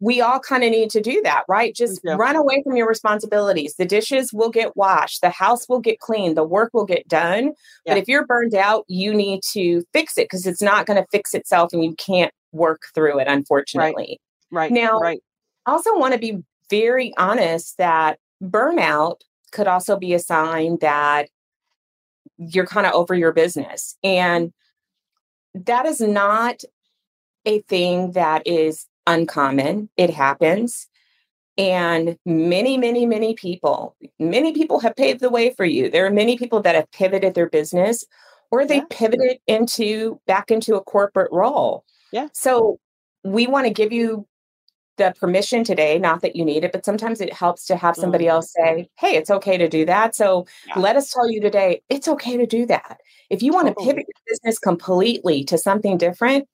we 0.00 0.20
all 0.20 0.40
kind 0.40 0.64
of 0.64 0.70
need 0.70 0.90
to 0.90 1.00
do 1.00 1.20
that, 1.24 1.44
right? 1.48 1.74
Just 1.74 2.00
yeah. 2.04 2.16
run 2.16 2.36
away 2.36 2.62
from 2.62 2.76
your 2.76 2.88
responsibilities. 2.88 3.74
The 3.76 3.86
dishes 3.86 4.32
will 4.32 4.50
get 4.50 4.76
washed, 4.76 5.20
the 5.20 5.30
house 5.30 5.68
will 5.68 5.80
get 5.80 6.00
cleaned, 6.00 6.36
the 6.36 6.44
work 6.44 6.70
will 6.74 6.84
get 6.84 7.06
done. 7.08 7.52
Yeah. 7.86 7.94
But 7.94 7.98
if 7.98 8.08
you're 8.08 8.26
burned 8.26 8.54
out, 8.54 8.84
you 8.88 9.14
need 9.14 9.40
to 9.52 9.84
fix 9.92 10.18
it 10.18 10.24
because 10.24 10.46
it's 10.46 10.62
not 10.62 10.86
going 10.86 11.00
to 11.00 11.06
fix 11.10 11.32
itself 11.34 11.72
and 11.72 11.84
you 11.84 11.94
can't 11.94 12.32
work 12.52 12.82
through 12.94 13.18
it, 13.20 13.28
unfortunately. 13.28 14.20
Right. 14.50 14.62
right. 14.62 14.72
Now, 14.72 14.98
right. 14.98 15.20
I 15.66 15.72
also 15.72 15.96
want 15.96 16.12
to 16.12 16.20
be 16.20 16.38
very 16.70 17.12
honest 17.16 17.78
that 17.78 18.18
burnout 18.42 19.20
could 19.52 19.68
also 19.68 19.96
be 19.96 20.12
a 20.12 20.18
sign 20.18 20.78
that 20.80 21.28
you're 22.36 22.66
kind 22.66 22.86
of 22.86 22.92
over 22.92 23.14
your 23.14 23.32
business. 23.32 23.96
And 24.02 24.52
that 25.54 25.86
is 25.86 26.00
not 26.00 26.62
a 27.46 27.60
thing 27.62 28.12
that 28.12 28.46
is 28.46 28.86
uncommon. 29.06 29.88
It 29.96 30.10
happens. 30.10 30.88
And 31.56 32.18
many, 32.26 32.76
many, 32.76 33.06
many 33.06 33.34
people, 33.34 33.96
many 34.18 34.52
people 34.52 34.80
have 34.80 34.96
paved 34.96 35.20
the 35.20 35.30
way 35.30 35.54
for 35.54 35.64
you. 35.64 35.88
There 35.88 36.04
are 36.04 36.10
many 36.10 36.36
people 36.36 36.60
that 36.62 36.74
have 36.74 36.90
pivoted 36.90 37.34
their 37.34 37.48
business 37.48 38.04
or 38.50 38.66
they 38.66 38.76
yeah. 38.76 38.84
pivoted 38.90 39.38
into 39.46 40.20
back 40.26 40.50
into 40.50 40.74
a 40.74 40.80
corporate 40.80 41.30
role. 41.32 41.84
Yeah. 42.12 42.28
So 42.32 42.78
we 43.24 43.46
want 43.46 43.66
to 43.66 43.72
give 43.72 43.92
you 43.92 44.26
the 44.96 45.12
permission 45.18 45.64
today, 45.64 45.98
not 45.98 46.22
that 46.22 46.36
you 46.36 46.44
need 46.44 46.62
it, 46.62 46.72
but 46.72 46.84
sometimes 46.84 47.20
it 47.20 47.32
helps 47.32 47.66
to 47.66 47.76
have 47.76 47.96
somebody 47.96 48.26
mm-hmm. 48.26 48.34
else 48.34 48.52
say, 48.52 48.88
Hey, 48.96 49.16
it's 49.16 49.30
okay 49.30 49.56
to 49.56 49.68
do 49.68 49.84
that. 49.86 50.14
So 50.14 50.46
yeah. 50.68 50.78
let 50.78 50.96
us 50.96 51.10
tell 51.10 51.28
you 51.28 51.40
today, 51.40 51.82
it's 51.88 52.06
okay 52.06 52.36
to 52.36 52.46
do 52.46 52.66
that. 52.66 53.00
If 53.30 53.42
you 53.42 53.52
want 53.52 53.68
totally. 53.68 53.86
to 53.86 53.90
pivot 53.90 54.06
your 54.06 54.34
business 54.34 54.58
completely 54.58 55.44
to 55.44 55.58
something 55.58 55.98
different, 55.98 56.46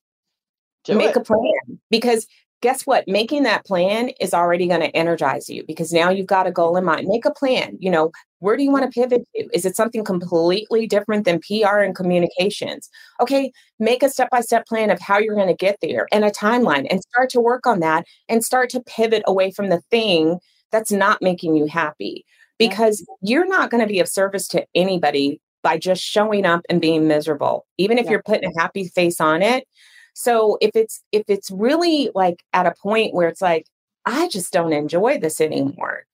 do 0.85 0.97
make 0.97 1.11
it. 1.11 1.17
a 1.17 1.21
plan 1.21 1.81
because 1.91 2.27
guess 2.61 2.87
what? 2.87 3.09
Making 3.09 3.45
that 3.45 3.65
plan 3.65 4.11
is 4.21 4.35
already 4.35 4.67
going 4.67 4.81
to 4.81 4.95
energize 4.95 5.49
you 5.49 5.65
because 5.67 5.93
now 5.93 6.11
you've 6.11 6.27
got 6.27 6.47
a 6.47 6.53
goal 6.53 6.77
in 6.77 6.85
mind. 6.85 7.09
Make 7.09 7.25
a 7.25 7.33
plan. 7.33 7.77
You 7.81 7.91
know, 7.91 8.11
where 8.41 8.57
do 8.57 8.63
you 8.63 8.71
want 8.71 8.85
to 8.85 9.01
pivot 9.01 9.27
to? 9.35 9.49
Is 9.53 9.65
it 9.65 9.77
something 9.77 10.05
completely 10.05 10.87
different 10.87 11.25
than 11.25 11.41
PR 11.41 11.79
and 11.79 11.95
communications? 11.95 12.89
Okay, 13.21 13.53
make 13.79 14.03
a 14.03 14.11
step 14.11 14.29
by 14.31 14.41
step 14.41 14.67
plan 14.67 14.91
of 14.91 15.01
how 15.01 15.19
you're 15.19 15.35
going 15.35 15.49
to 15.49 15.55
get 15.55 15.79
there 15.81 16.07
and 16.13 16.25
a 16.25 16.31
timeline 16.31 16.87
and 16.91 17.03
start 17.03 17.31
to 17.31 17.41
work 17.41 17.67
on 17.67 17.81
that 17.81 18.05
and 18.29 18.45
start 18.45 18.71
to 18.71 18.83
pivot 18.83 19.23
away 19.27 19.51
from 19.51 19.69
the 19.69 19.81
thing 19.91 20.39
that's 20.71 20.93
not 20.93 21.23
making 21.23 21.57
you 21.57 21.67
happy 21.67 22.25
because 22.59 23.05
you're 23.23 23.49
not 23.49 23.71
going 23.71 23.83
to 23.83 23.89
be 23.89 24.01
of 24.01 24.09
service 24.09 24.47
to 24.49 24.65
anybody 24.75 25.41
by 25.63 25.77
just 25.77 26.03
showing 26.03 26.47
up 26.47 26.61
and 26.69 26.81
being 26.81 27.09
miserable. 27.09 27.67
Even 27.79 27.99
if 27.99 28.05
yeah. 28.05 28.13
you're 28.13 28.23
putting 28.23 28.51
a 28.51 28.61
happy 28.61 28.89
face 28.89 29.21
on 29.21 29.43
it, 29.43 29.67
so 30.15 30.59
if 30.61 30.71
it's 30.75 31.03
if 31.13 31.25
it's 31.29 31.51
really 31.51 32.11
like 32.15 32.43
at 32.53 32.67
a 32.67 32.75
point 32.83 33.15
where 33.15 33.29
it's 33.29 33.43
like 33.43 33.67
I 34.07 34.29
just 34.29 34.53
don't 34.53 34.73
enjoy 34.73 35.19
this 35.19 35.41
anymore. 35.41 36.05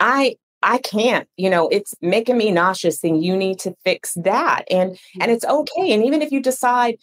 I 0.00 0.36
I 0.62 0.78
can't, 0.78 1.28
you 1.36 1.48
know, 1.50 1.68
it's 1.68 1.94
making 2.00 2.36
me 2.36 2.50
nauseous 2.50 3.04
and 3.04 3.22
you 3.22 3.36
need 3.36 3.58
to 3.60 3.76
fix 3.84 4.14
that. 4.14 4.64
And 4.70 4.92
mm-hmm. 4.92 5.22
and 5.22 5.30
it's 5.30 5.44
okay. 5.44 5.92
And 5.92 6.04
even 6.04 6.22
if 6.22 6.32
you 6.32 6.40
decide 6.40 6.98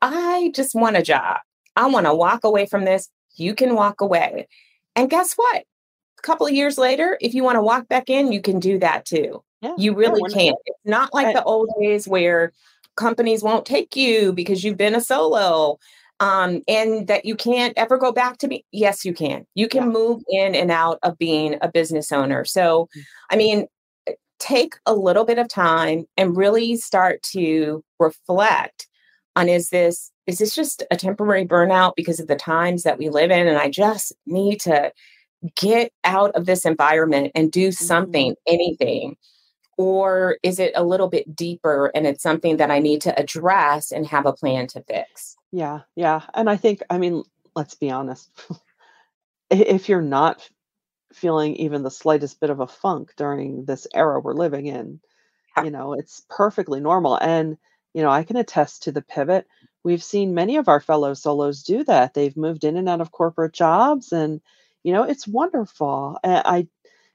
I 0.00 0.52
just 0.54 0.74
want 0.74 0.96
a 0.96 1.02
job, 1.02 1.38
I 1.76 1.86
want 1.86 2.06
to 2.06 2.14
walk 2.14 2.44
away 2.44 2.66
from 2.66 2.84
this, 2.84 3.08
you 3.36 3.54
can 3.54 3.74
walk 3.74 4.00
away. 4.00 4.48
And 4.96 5.10
guess 5.10 5.34
what? 5.34 5.64
A 6.18 6.22
couple 6.22 6.46
of 6.46 6.52
years 6.52 6.78
later, 6.78 7.18
if 7.20 7.34
you 7.34 7.42
want 7.42 7.56
to 7.56 7.62
walk 7.62 7.88
back 7.88 8.08
in, 8.08 8.32
you 8.32 8.40
can 8.40 8.60
do 8.60 8.78
that 8.78 9.04
too. 9.04 9.42
Yeah, 9.60 9.74
you 9.78 9.94
really 9.94 10.20
yeah, 10.28 10.34
can. 10.34 10.54
It's 10.66 10.78
not 10.84 11.12
like 11.14 11.34
the 11.34 11.42
old 11.42 11.70
days 11.80 12.06
where 12.06 12.52
companies 12.96 13.42
won't 13.42 13.66
take 13.66 13.96
you 13.96 14.32
because 14.32 14.64
you've 14.64 14.76
been 14.76 14.94
a 14.94 15.00
solo 15.00 15.78
um, 16.20 16.62
and 16.68 17.06
that 17.08 17.24
you 17.24 17.34
can't 17.34 17.76
ever 17.76 17.98
go 17.98 18.12
back 18.12 18.38
to 18.38 18.48
be 18.48 18.64
yes 18.72 19.04
you 19.04 19.12
can 19.12 19.46
you 19.54 19.68
can 19.68 19.84
yeah. 19.84 19.88
move 19.88 20.22
in 20.28 20.54
and 20.54 20.70
out 20.70 20.98
of 21.02 21.18
being 21.18 21.56
a 21.60 21.70
business 21.70 22.12
owner 22.12 22.44
so 22.44 22.88
mm. 22.96 23.02
i 23.30 23.36
mean 23.36 23.66
eh, 24.06 24.12
take 24.38 24.74
a 24.86 24.94
little 24.94 25.24
bit 25.24 25.38
of 25.38 25.48
time 25.48 26.04
and 26.16 26.36
really 26.36 26.76
start 26.76 27.22
to 27.22 27.82
reflect 27.98 28.88
on 29.36 29.48
is 29.48 29.70
this 29.70 30.12
is 30.26 30.38
this 30.38 30.54
just 30.54 30.82
a 30.90 30.96
temporary 30.96 31.46
burnout 31.46 31.92
because 31.96 32.20
of 32.20 32.28
the 32.28 32.36
times 32.36 32.84
that 32.84 32.98
we 32.98 33.08
live 33.08 33.30
in 33.30 33.48
and 33.48 33.58
i 33.58 33.68
just 33.68 34.12
need 34.26 34.60
to 34.60 34.92
get 35.56 35.92
out 36.04 36.30
of 36.34 36.46
this 36.46 36.64
environment 36.64 37.30
and 37.34 37.50
do 37.50 37.72
something 37.72 38.32
mm-hmm. 38.32 38.54
anything 38.54 39.16
or 39.76 40.38
is 40.42 40.58
it 40.58 40.72
a 40.74 40.84
little 40.84 41.08
bit 41.08 41.34
deeper 41.34 41.90
and 41.94 42.06
it's 42.06 42.22
something 42.22 42.56
that 42.58 42.70
I 42.70 42.78
need 42.78 43.00
to 43.02 43.18
address 43.18 43.92
and 43.92 44.06
have 44.06 44.26
a 44.26 44.32
plan 44.32 44.66
to 44.68 44.82
fix? 44.82 45.36
Yeah, 45.52 45.80
yeah. 45.96 46.22
And 46.34 46.48
I 46.48 46.56
think, 46.56 46.82
I 46.90 46.98
mean, 46.98 47.22
let's 47.54 47.74
be 47.74 47.90
honest. 47.90 48.30
if 49.50 49.88
you're 49.88 50.02
not 50.02 50.48
feeling 51.12 51.54
even 51.56 51.82
the 51.82 51.90
slightest 51.90 52.40
bit 52.40 52.50
of 52.50 52.60
a 52.60 52.66
funk 52.66 53.12
during 53.16 53.64
this 53.64 53.86
era 53.94 54.20
we're 54.20 54.34
living 54.34 54.66
in, 54.66 55.00
you 55.62 55.70
know, 55.70 55.92
it's 55.92 56.22
perfectly 56.28 56.80
normal. 56.80 57.16
And, 57.16 57.56
you 57.92 58.02
know, 58.02 58.10
I 58.10 58.24
can 58.24 58.36
attest 58.36 58.84
to 58.84 58.92
the 58.92 59.02
pivot. 59.02 59.46
We've 59.84 60.02
seen 60.02 60.34
many 60.34 60.56
of 60.56 60.68
our 60.68 60.80
fellow 60.80 61.14
solos 61.14 61.62
do 61.62 61.84
that. 61.84 62.14
They've 62.14 62.36
moved 62.36 62.64
in 62.64 62.76
and 62.76 62.88
out 62.88 63.00
of 63.00 63.12
corporate 63.12 63.52
jobs 63.52 64.12
and, 64.12 64.40
you 64.82 64.92
know, 64.92 65.04
it's 65.04 65.28
wonderful. 65.28 66.18
And 66.24 66.42
I, 66.44 66.68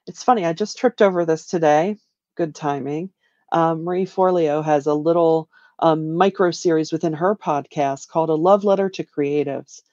it's 0.07 0.23
funny, 0.23 0.45
I 0.45 0.53
just 0.53 0.77
tripped 0.77 1.01
over 1.01 1.25
this 1.25 1.45
today 1.45 1.97
good 2.39 2.55
timing. 2.55 3.11
Um, 3.53 3.85
Marie 3.85 4.07
Forleo 4.07 4.63
has 4.65 4.87
a 4.87 4.95
little 4.95 5.49
um, 5.79 6.15
micro 6.15 6.51
series 6.51 6.93
within 6.93 7.13
her 7.15 7.35
podcast 7.35 8.09
called 8.09 8.31
A 8.31 8.35
Love 8.35 8.65
Letter 8.65 8.89
to 8.91 9.05
Creatives. 9.05 9.83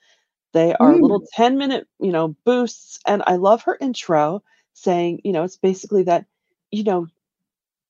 They 0.54 0.74
are 0.74 0.96
Mm. 0.96 1.00
little 1.00 1.24
10 1.34 1.58
minute, 1.58 1.88
you 2.00 2.12
know, 2.12 2.36
boosts. 2.46 3.00
And 3.06 3.22
I 3.26 3.36
love 3.36 3.64
her 3.64 3.78
intro 3.80 4.42
saying, 4.74 5.22
you 5.24 5.32
know, 5.32 5.44
it's 5.44 5.58
basically 5.58 6.04
that, 6.04 6.26
you 6.72 6.84
know, 6.84 7.08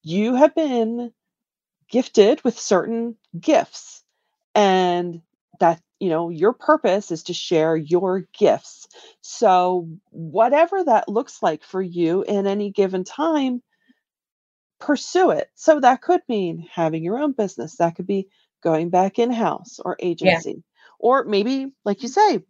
you 0.05 0.35
have 0.37 0.55
been 0.55 1.13
gifted 1.91 2.43
with 2.45 2.59
certain 2.59 3.17
gifts 3.39 4.05
and 4.55 5.23
that 5.61 5.81
you 6.01 6.11
know 6.11 6.31
your 6.31 6.53
purpose 6.55 7.11
is 7.13 7.25
to 7.25 7.35
share 7.35 7.77
your 7.77 8.25
gifts 8.39 8.89
so 9.23 9.89
whatever 10.11 10.85
that 10.85 11.09
looks 11.09 11.43
like 11.43 11.63
for 11.65 11.83
you 11.83 12.23
in 12.25 12.47
any 12.47 12.71
given 12.71 13.05
time 13.05 13.63
pursue 14.87 15.31
it. 15.31 15.51
So 15.57 15.81
that 15.81 16.01
could 16.01 16.21
mean 16.29 16.67
having 16.73 17.03
your 17.03 17.19
own 17.19 17.33
business. 17.33 17.77
That 17.77 17.97
could 17.97 18.07
be 18.07 18.29
going 18.63 18.89
back 18.89 19.19
in 19.19 19.33
house 19.33 19.81
or 19.85 19.97
agency. 19.99 20.63
Or 21.01 21.25
maybe 21.25 21.73
like 21.85 22.03
you 22.03 22.09
say 22.09 22.45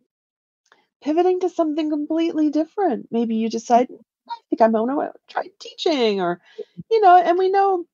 pivoting 1.03 1.41
to 1.41 1.49
something 1.49 1.89
completely 1.89 2.51
different. 2.51 3.09
Maybe 3.11 3.37
you 3.37 3.49
mm-hmm. 3.49 3.57
decide 3.57 3.89
i 4.29 4.35
think 4.51 4.61
i'm 4.61 4.73
going 4.73 4.93
to 4.93 5.01
uh, 5.03 5.13
try 5.29 5.45
teaching 5.61 6.21
or 6.21 6.41
you 6.91 7.01
know 7.01 7.17
and 7.17 7.39
we 7.39 7.49
know 7.49 7.85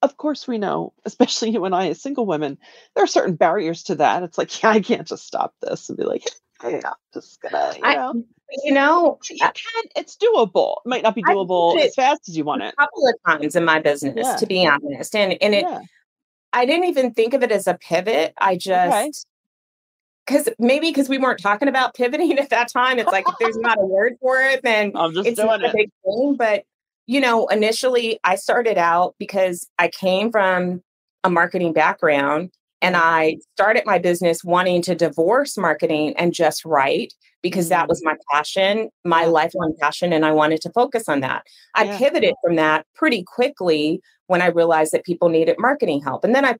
of 0.00 0.16
course 0.16 0.48
we 0.48 0.56
know 0.56 0.94
especially 1.04 1.50
you 1.52 1.62
and 1.66 1.74
i 1.74 1.88
as 1.88 2.00
single 2.00 2.24
women 2.24 2.56
there 2.94 3.04
are 3.04 3.08
certain 3.08 3.34
barriers 3.34 3.82
to 3.82 3.96
that. 3.96 4.22
It's 4.22 4.38
like 4.38 4.62
yeah 4.62 4.70
i 4.70 4.80
can't 4.80 5.06
just 5.06 5.26
stop 5.26 5.54
this 5.60 5.90
and 5.90 5.98
be 5.98 6.04
like 6.04 6.24
hey, 6.62 6.80
i'm 6.84 6.94
just 7.12 7.42
gonna 7.42 7.74
you 7.76 7.82
know 7.82 8.24
you 8.62 8.72
know, 8.72 9.18
you 9.30 9.38
can 9.38 9.84
it's 9.96 10.16
doable 10.16 10.76
it 10.84 10.88
might 10.88 11.02
not 11.02 11.14
be 11.14 11.22
doable 11.22 11.78
as 11.80 11.94
fast 11.94 12.28
as 12.28 12.36
you 12.36 12.44
want 12.44 12.62
it 12.62 12.74
A 12.74 12.76
couple 12.76 13.06
of 13.06 13.14
times 13.26 13.56
in 13.56 13.64
my 13.64 13.80
business, 13.80 14.14
yeah 14.16 14.36
to 14.36 14.46
be 14.46 14.66
honest. 14.66 15.14
And 15.14 15.36
and 15.40 15.54
it 15.54 15.62
yeah 15.62 15.80
I 16.54 16.66
didn't 16.66 16.84
even 16.84 17.12
think 17.12 17.34
of 17.34 17.42
it 17.42 17.50
as 17.50 17.66
a 17.66 17.74
pivot. 17.74 18.32
I 18.38 18.56
just 18.56 19.26
because 20.24 20.48
maybe 20.58 20.88
because 20.88 21.08
we 21.08 21.18
weren't 21.18 21.40
talking 21.40 21.68
about 21.68 21.94
pivoting 21.94 22.38
at 22.38 22.50
that 22.50 22.72
time. 22.72 22.98
It's 22.98 23.10
like 23.10 23.28
if 23.28 23.34
there's 23.38 23.58
not 23.58 23.78
a 23.78 23.84
word 23.84 24.14
for 24.20 24.40
it, 24.40 24.62
then 24.62 24.92
i'm 24.94 25.12
just 25.12 25.26
it's 25.26 25.36
doing 25.36 25.48
not 25.48 25.64
a 25.64 25.72
big 25.74 25.90
thing. 26.04 26.36
But 26.38 26.64
you 27.06 27.20
know, 27.20 27.48
initially 27.48 28.18
I 28.24 28.36
started 28.36 28.78
out 28.78 29.16
because 29.18 29.68
I 29.78 29.88
came 29.88 30.30
from 30.30 30.82
a 31.24 31.28
marketing 31.28 31.72
background 31.72 32.50
and 32.80 32.94
mm-hmm. 32.94 33.04
I 33.04 33.36
started 33.56 33.82
my 33.84 33.98
business 33.98 34.44
wanting 34.44 34.80
to 34.82 34.94
divorce 34.94 35.58
marketing 35.58 36.14
and 36.16 36.32
just 36.32 36.64
write 36.64 37.12
because 37.44 37.68
that 37.68 37.84
mm, 37.84 37.88
was 37.90 38.02
my 38.02 38.16
passion, 38.32 38.88
my 39.04 39.26
lifelong 39.26 39.74
passion, 39.78 40.14
and 40.14 40.24
I 40.24 40.32
wanted 40.32 40.62
to 40.62 40.70
focus 40.70 41.08
on 41.08 41.20
that. 41.20 41.44
I 41.74 41.84
yeah 41.84 41.98
pivoted 42.04 42.34
from 42.42 42.56
that 42.56 42.86
pretty 42.94 43.22
quickly 43.22 44.00
when 44.26 44.40
I 44.40 44.46
realized 44.46 44.92
that 44.92 45.04
people 45.04 45.28
needed 45.28 45.56
marketing 45.58 46.00
help. 46.02 46.24
And 46.24 46.34
then 46.34 46.46
I 46.46 46.56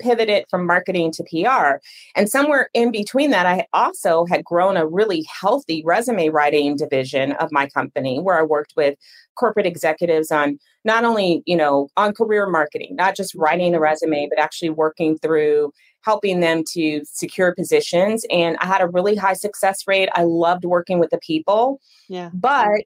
pivoted 0.00 0.46
from 0.48 0.66
marketing 0.66 1.12
to 1.12 1.24
PR. 1.24 1.82
And 2.16 2.30
somewhere 2.30 2.70
in 2.72 2.90
between 2.90 3.30
that, 3.30 3.44
I 3.44 3.66
also 3.74 4.24
had 4.24 4.42
grown 4.42 4.78
a 4.78 4.86
really 4.86 5.26
healthy 5.40 5.82
resume 5.84 6.30
writing 6.30 6.76
division 6.76 7.32
of 7.32 7.50
my 7.52 7.68
company 7.68 8.18
where 8.20 8.38
I 8.38 8.42
worked 8.42 8.72
with 8.74 8.96
corporate 9.36 9.66
executives 9.66 10.30
on 10.30 10.58
not 10.84 11.04
only, 11.04 11.42
you 11.44 11.56
know, 11.56 11.88
on 11.98 12.14
career 12.14 12.48
marketing, 12.48 12.96
not 12.96 13.16
just 13.16 13.34
writing 13.34 13.74
a 13.74 13.80
resume, 13.80 14.28
but 14.30 14.38
actually 14.38 14.70
working 14.70 15.18
through 15.18 15.72
helping 16.04 16.40
them 16.40 16.62
to 16.72 17.02
secure 17.04 17.54
positions. 17.54 18.24
And 18.30 18.56
I 18.58 18.66
had 18.66 18.82
a 18.82 18.88
really 18.88 19.16
high 19.16 19.32
success 19.32 19.84
rate. 19.86 20.08
I 20.14 20.24
loved 20.24 20.64
working 20.64 20.98
with 20.98 21.10
the 21.10 21.18
people, 21.18 21.80
yeah 22.08 22.30
but 22.34 22.82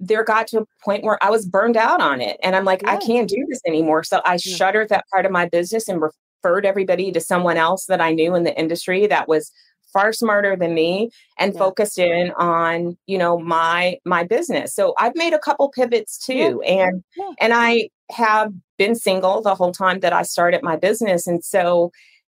there 0.00 0.24
got 0.24 0.48
to 0.48 0.60
a 0.60 0.66
point 0.84 1.04
where 1.04 1.22
I 1.22 1.30
was 1.30 1.46
burned 1.46 1.76
out 1.76 2.00
on 2.00 2.20
it. 2.20 2.36
And 2.42 2.56
I'm 2.56 2.64
like, 2.64 2.86
I 2.88 2.96
can't 2.96 3.28
do 3.28 3.46
this 3.48 3.60
anymore. 3.66 4.02
So 4.02 4.20
I 4.24 4.32
yeah 4.32 4.56
shuttered 4.56 4.88
that 4.88 5.04
part 5.12 5.24
of 5.24 5.32
my 5.32 5.48
business 5.48 5.88
and 5.88 6.02
referred 6.02 6.66
everybody 6.66 7.12
to 7.12 7.20
someone 7.20 7.56
else 7.56 7.86
that 7.86 8.00
I 8.00 8.12
knew 8.12 8.34
in 8.34 8.42
the 8.42 8.58
industry 8.58 9.06
that 9.06 9.28
was 9.28 9.52
far 9.92 10.12
smarter 10.12 10.56
than 10.56 10.74
me 10.74 11.10
and 11.38 11.52
yeah 11.52 11.58
focused 11.58 11.98
in 11.98 12.32
on 12.32 12.96
you 13.06 13.18
know 13.18 13.38
my 13.38 13.98
my 14.04 14.24
business 14.24 14.74
so 14.74 14.94
i've 14.98 15.14
made 15.14 15.34
a 15.34 15.38
couple 15.38 15.68
pivots 15.68 16.24
yeah 16.26 16.48
too 16.48 16.62
and 16.62 17.04
yeah 17.16 17.30
and 17.40 17.52
i 17.52 17.88
have 18.10 18.50
been 18.78 18.94
single 18.94 19.42
the 19.42 19.54
whole 19.54 19.72
time 19.72 20.00
that 20.00 20.12
i 20.12 20.22
started 20.22 20.62
my 20.62 20.76
business 20.76 21.26
and 21.26 21.44
so 21.44 21.92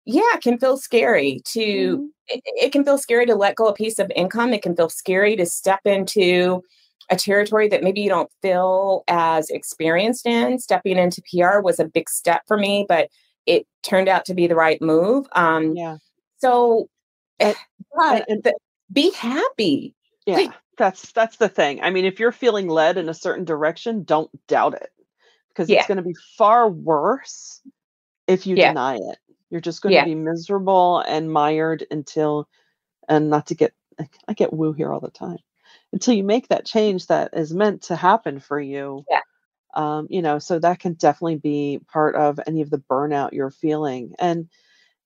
yeah 0.05 0.21
it 0.33 0.41
can 0.41 0.57
feel 0.57 0.77
scary 0.77 1.41
to 1.45 1.97
hmm 1.97 2.05
it, 2.27 2.41
it 2.45 2.71
can 2.71 2.83
feel 2.83 2.97
scary 2.97 3.25
to 3.25 3.35
let 3.35 3.55
go 3.55 3.67
a 3.67 3.73
piece 3.73 3.99
of 3.99 4.11
income. 4.15 4.53
It 4.53 4.61
can 4.61 4.75
feel 4.75 4.89
scary 4.89 5.35
to 5.35 5.45
step 5.45 5.81
into 5.85 6.63
a 7.09 7.15
territory 7.15 7.67
that 7.67 7.83
maybe 7.83 8.01
you 8.01 8.09
don't 8.09 8.31
feel 8.41 9.03
as 9.07 9.49
experienced 9.49 10.25
in. 10.25 10.57
Stepping 10.59 10.97
into 10.97 11.21
pr 11.21 11.59
was 11.59 11.79
a 11.79 11.85
big 11.85 12.09
step 12.09 12.41
for 12.47 12.57
me 12.57 12.85
but 12.87 13.09
it 13.45 13.67
turned 13.83 14.09
out 14.09 14.25
to 14.25 14.33
be 14.33 14.47
the 14.47 14.55
right 14.55 14.81
move 14.81 15.27
um 15.33 15.75
yeah. 15.75 15.97
so 16.37 16.89
and, 17.39 17.55
and, 17.69 17.85
but 17.93 18.25
and 18.27 18.53
be 18.91 19.11
happy. 19.11 19.93
Yeah 20.25 20.37
like 20.37 20.51
that's 20.77 21.11
that's 21.11 21.37
the 21.37 21.49
thing. 21.49 21.81
I 21.81 21.89
mean 21.91 22.05
if 22.05 22.19
you're 22.19 22.31
feeling 22.31 22.67
led 22.67 22.97
in 22.97 23.07
a 23.07 23.13
certain 23.13 23.45
direction 23.45 24.03
don't 24.03 24.31
doubt 24.47 24.73
it 24.73 24.89
because 25.49 25.69
it's 25.69 25.87
going 25.87 25.97
to 25.97 26.03
be 26.03 26.15
far 26.37 26.69
worse 26.69 27.61
if 28.27 28.47
you 28.47 28.55
yeah. 28.55 28.69
deny 28.69 28.95
it. 28.95 29.17
You're 29.49 29.61
just 29.61 29.81
going 29.81 29.93
to 30.03 30.05
be 30.05 30.15
miserable 30.15 30.99
and 30.99 31.31
mired 31.31 31.85
until, 31.91 32.47
and 33.07 33.29
not 33.29 33.47
to 33.47 33.55
get, 33.55 33.73
I 34.27 34.33
get 34.33 34.53
woo 34.53 34.73
here 34.73 34.91
all 34.91 34.99
the 34.99 35.11
time, 35.11 35.37
until 35.93 36.13
you 36.13 36.23
make 36.23 36.49
that 36.49 36.65
change 36.65 37.07
that 37.07 37.31
is 37.33 37.53
meant 37.53 37.83
to 37.83 37.95
happen 37.95 38.39
for 38.39 38.59
you. 38.59 39.05
yeah 39.09 39.21
Um, 39.73 40.07
you 40.09 40.21
know, 40.21 40.39
so 40.39 40.59
that 40.59 40.79
can 40.79 40.93
definitely 40.93 41.37
be 41.37 41.79
part 41.91 42.15
of 42.15 42.39
any 42.47 42.61
of 42.61 42.69
the 42.69 42.77
burnout 42.89 43.33
you're 43.33 43.51
feeling. 43.51 44.13
And, 44.19 44.49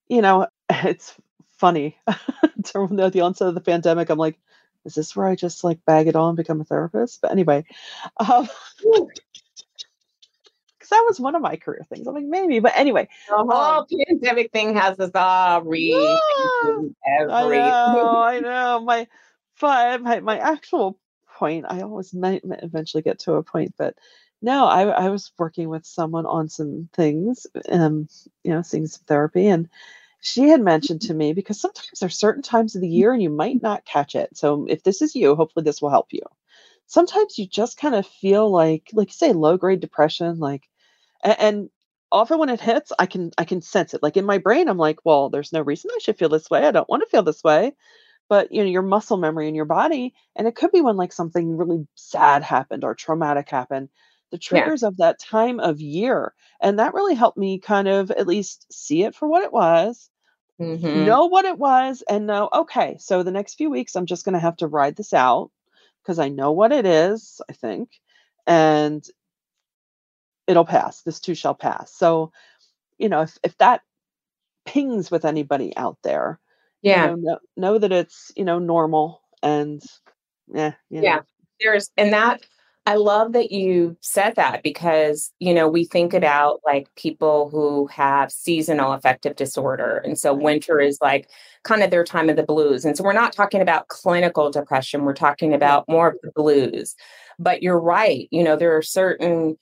you 0.08 0.22
know, 0.22 0.48
it's 0.70 1.16
funny. 1.58 1.98
During 2.74 2.96
the 2.96 3.10
the 3.10 3.22
onset 3.22 3.48
of 3.48 3.56
the 3.56 3.62
pandemic, 3.62 4.10
I'm 4.10 4.18
like, 4.20 4.40
is 4.86 4.96
this 4.96 5.16
where 5.16 5.28
I 5.28 5.36
just 5.36 5.64
like 5.64 5.84
bag 5.86 6.08
it 6.08 6.16
all 6.16 6.30
and 6.30 6.38
become 6.38 6.62
a 6.62 6.66
therapist? 6.66 7.22
But 7.22 7.32
anyway, 7.32 7.66
um, 8.18 8.48
because 10.90 11.00
that 11.00 11.06
was 11.08 11.20
one 11.20 11.36
of 11.36 11.42
my 11.42 11.56
career 11.56 11.86
things. 11.90 12.08
I'm 12.08 12.14
like, 12.16 12.26
maybe, 12.26 12.60
but 12.60 12.74
anyway, 12.76 13.08
the 13.30 13.36
whole 13.36 13.52
um, 13.52 13.86
pandemic 14.08 14.52
thing 14.52 14.76
has 14.76 15.00
us 15.00 15.12
all 15.14 15.64
yeah, 15.74 16.18
rethinking 16.68 16.94
I 17.30 17.44
know, 17.44 18.22
I 18.24 18.40
know. 18.40 18.82
My, 18.82 19.08
but 19.60 20.02
my 20.02 20.20
my 20.20 20.40
actual 20.40 21.00
point, 21.38 21.66
I 21.68 21.82
always 21.82 22.14
might 22.14 22.46
might 22.46 22.64
eventually 22.64 23.04
get 23.04 23.20
to 23.20 23.34
a 23.34 23.44
point, 23.44 23.74
but 23.78 23.96
no, 24.42 24.66
I 24.66 24.84
I 24.88 25.10
was 25.10 25.32
working 25.38 25.70
with 25.70 25.86
someone 25.86 26.26
on 26.26 26.50
some 26.50 26.90
things, 26.94 27.46
um, 27.70 28.08
you 28.44 28.52
know, 28.52 28.62
seeing 28.62 28.88
some 28.88 29.04
therapy, 29.06 29.48
and 29.48 29.70
she 30.22 30.50
had 30.50 30.62
mentioned 30.62 31.02
to 31.02 31.14
me 31.14 31.34
because 31.34 31.60
sometimes 31.62 32.00
there's 32.00 32.18
certain 32.18 32.44
times 32.44 32.76
of 32.76 32.82
the 32.82 32.90
year 32.90 33.14
and 33.14 33.24
you 33.24 33.30
might 33.30 33.62
not 33.62 33.86
catch 33.86 34.16
it. 34.16 34.36
So 34.38 34.66
if 34.70 34.84
this 34.84 35.02
is 35.02 35.16
you, 35.16 35.36
hopefully 35.36 35.64
this 35.64 35.82
will 35.82 35.90
help 35.90 36.08
you. 36.12 36.22
Sometimes 36.88 37.38
you 37.38 37.48
just 37.48 37.78
kind 37.78 37.96
of 37.96 38.06
feel 38.06 38.50
like, 38.52 38.90
like 38.94 39.10
you 39.10 39.14
say, 39.14 39.32
low 39.32 39.58
grade 39.58 39.80
depression, 39.80 40.40
like 40.40 40.69
and 41.24 41.70
often 42.12 42.40
when 42.40 42.50
it 42.50 42.62
hits 42.62 42.92
i 43.00 43.06
can 43.06 43.32
i 43.38 43.44
can 43.46 43.62
sense 43.62 43.94
it 43.94 44.04
like 44.04 44.18
in 44.18 44.26
my 44.26 44.38
brain 44.38 44.68
i'm 44.68 44.78
like 44.78 45.00
well 45.06 45.30
there's 45.30 45.54
no 45.54 45.62
reason 45.62 45.92
i 45.96 46.00
should 46.00 46.18
feel 46.18 46.30
this 46.30 46.50
way 46.50 46.66
i 46.66 46.72
don't 46.72 46.90
want 46.90 47.02
to 47.04 47.10
feel 47.10 47.24
this 47.24 47.44
way 47.44 47.72
but 48.30 48.52
you 48.52 48.64
know 48.64 48.70
your 48.70 48.82
muscle 48.84 49.18
memory 49.18 49.48
in 49.50 49.56
your 49.56 49.66
body 49.66 50.14
and 50.36 50.48
it 50.48 50.56
could 50.56 50.72
be 50.72 50.82
when 50.82 50.98
like 50.98 51.14
something 51.14 51.58
really 51.58 51.88
sad 51.96 52.44
happened 52.44 52.84
or 52.84 52.96
traumatic 52.96 53.50
happened 53.50 53.90
the 54.32 54.38
Yeah. 54.50 54.72
triggers 54.72 54.84
of 54.84 54.98
that 54.98 55.20
time 55.20 55.60
of 55.60 55.82
year 55.82 56.34
and 56.62 56.80
that 56.80 56.94
really 56.94 57.16
helped 57.16 57.38
me 57.38 57.60
kind 57.60 57.88
of 57.88 58.12
at 58.12 58.28
least 58.28 58.66
see 58.72 59.04
it 59.04 59.16
for 59.16 59.28
what 59.28 59.44
it 59.44 59.54
was 59.54 60.10
hmm 60.60 60.84
know 60.94 61.26
what 61.28 61.46
it 61.46 61.58
was 61.58 62.04
and 62.10 62.26
know 62.28 62.50
okay 62.54 62.98
so 63.00 63.22
the 63.24 63.32
next 63.32 63.56
few 63.56 63.70
weeks 63.70 63.96
i'm 63.96 64.06
just 64.08 64.26
going 64.26 64.34
to 64.34 64.40
have 64.40 64.58
to 64.58 64.68
ride 64.68 64.96
this 64.96 65.14
out 65.14 65.52
because 66.02 66.20
i 66.20 66.30
know 66.30 66.52
what 66.52 66.72
it 66.72 66.86
is 66.86 67.42
i 67.50 67.54
think 67.54 67.90
and 68.48 69.06
it'll 70.50 70.66
pass 70.66 71.04
this 71.04 71.22
too 71.22 71.36
shall 71.36 71.56
pass 71.56 71.94
so 71.96 72.34
you 72.98 73.08
know 73.10 73.22
if, 73.22 73.38
if 73.46 73.58
that 73.60 73.82
pings 74.66 75.12
with 75.12 75.26
anybody 75.26 75.76
out 75.78 75.98
there 76.04 76.40
you 76.84 76.92
Yeah. 76.92 77.08
know 77.08 77.16
know, 77.16 77.40
know 77.58 77.78
that 77.80 77.92
it's 77.94 78.32
you 78.36 78.46
know 78.46 78.60
normal 78.60 79.22
and 79.44 79.82
yeah 80.54 80.74
you 80.90 81.02
Yeah. 81.02 81.22
There's, 81.62 81.92
and 81.98 82.14
that, 82.14 82.42
I 82.86 82.96
love 82.96 83.34
that 83.34 83.52
you 83.52 83.98
said 84.02 84.36
that 84.38 84.64
because, 84.64 85.32
you 85.40 85.54
know, 85.54 85.68
we 85.68 85.86
think 85.86 86.14
about 86.14 86.62
like 86.66 86.88
people 86.96 87.50
who 87.50 87.88
have 87.88 88.32
seasonal 88.32 88.94
affective 88.94 89.36
disorder. 89.36 89.98
And 90.06 90.18
so 90.18 90.34
winter 90.34 90.80
is 90.80 90.98
like 91.02 91.30
kind 91.64 91.84
of 91.84 91.92
their 91.92 92.04
time 92.06 92.30
of 92.30 92.38
the 92.38 92.44
blues. 92.44 92.86
And 92.86 92.98
so 92.98 93.04
we're 93.04 93.14
not 93.14 93.34
talking 93.34 93.62
about 93.62 93.90
clinical 93.90 94.50
depression, 94.52 95.04
we're 95.04 95.14
talking 95.14 95.54
about 95.54 95.86
more 95.90 96.08
of 96.10 96.16
the 96.24 96.32
blues. 96.34 96.96
But 97.38 97.62
you're 97.62 97.80
right. 97.80 98.28
You 98.32 98.44
know, 98.44 98.56
there 98.56 98.76
are 98.76 98.82
certain 98.82 99.58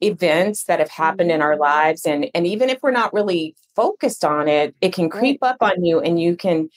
events 0.00 0.64
that 0.64 0.78
have 0.78 0.90
happened 0.90 1.30
in 1.30 1.40
our 1.42 1.56
mm. 1.56 1.60
lives 1.60 2.04
and 2.04 2.28
and 2.34 2.46
even 2.46 2.68
if 2.68 2.78
we're 2.82 2.90
not 2.90 3.12
really 3.14 3.54
focused 3.74 4.24
on 4.24 4.46
it 4.48 4.74
it 4.80 4.92
can 4.92 5.08
creep 5.08 5.42
up 5.42 5.56
on 5.60 5.84
you 5.84 6.00
and 6.00 6.20
you 6.20 6.36
can 6.36 6.68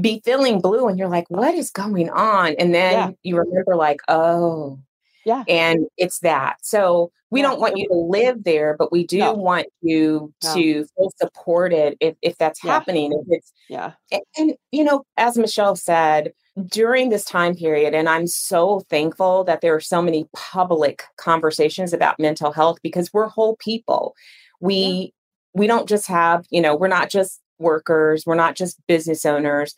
be 0.00 0.20
feeling 0.24 0.60
blue 0.60 0.86
and 0.88 0.98
you're 0.98 1.08
like 1.08 1.28
what 1.30 1.54
is 1.54 1.70
going 1.70 2.10
on 2.10 2.54
and 2.58 2.72
yeah 2.72 3.06
then 3.06 3.16
you 3.22 3.36
remember 3.36 3.74
like 3.76 4.00
oh 4.08 4.78
Yeah. 5.24 5.42
And 5.48 5.86
it's 5.96 6.18
that. 6.20 6.56
So 6.60 7.10
we 7.30 7.40
Yeah. 7.40 7.48
don't 7.48 7.60
want 7.60 7.78
you 7.78 7.88
to 7.88 7.94
live 7.94 8.44
there, 8.44 8.76
but 8.78 8.92
we 8.92 9.06
do 9.06 9.18
No. 9.18 9.32
want 9.32 9.66
you 9.80 10.32
No. 10.44 10.54
to 10.54 10.84
feel 10.84 11.10
supported 11.16 11.96
if, 12.00 12.14
if 12.20 12.36
that's 12.36 12.62
Yeah. 12.62 12.72
happening. 12.72 13.12
If 13.12 13.26
it's 13.28 13.52
Yeah. 13.70 13.92
and, 14.12 14.22
and, 14.36 14.54
you 14.70 14.84
know, 14.84 15.04
as 15.16 15.38
Michelle 15.38 15.76
said, 15.76 16.34
during 16.68 17.08
this 17.10 17.24
time 17.24 17.54
period, 17.54 17.94
and 17.94 18.08
I'm 18.08 18.26
so 18.26 18.80
thankful 18.90 19.44
that 19.44 19.60
there 19.60 19.74
are 19.74 19.80
so 19.80 20.00
many 20.00 20.26
public 20.34 21.02
conversations 21.16 21.92
about 21.92 22.20
mental 22.20 22.52
health 22.52 22.78
because 22.82 23.12
we're 23.12 23.28
whole 23.28 23.56
people. 23.56 24.14
We 24.60 25.12
we 25.54 25.66
don't 25.66 25.88
just 25.88 26.06
have, 26.08 26.46
you 26.50 26.60
know, 26.60 26.74
we're 26.76 26.88
not 26.88 27.10
just 27.10 27.40
workers, 27.58 28.24
we're 28.26 28.34
not 28.34 28.56
just 28.56 28.78
business 28.88 29.24
owners. 29.24 29.74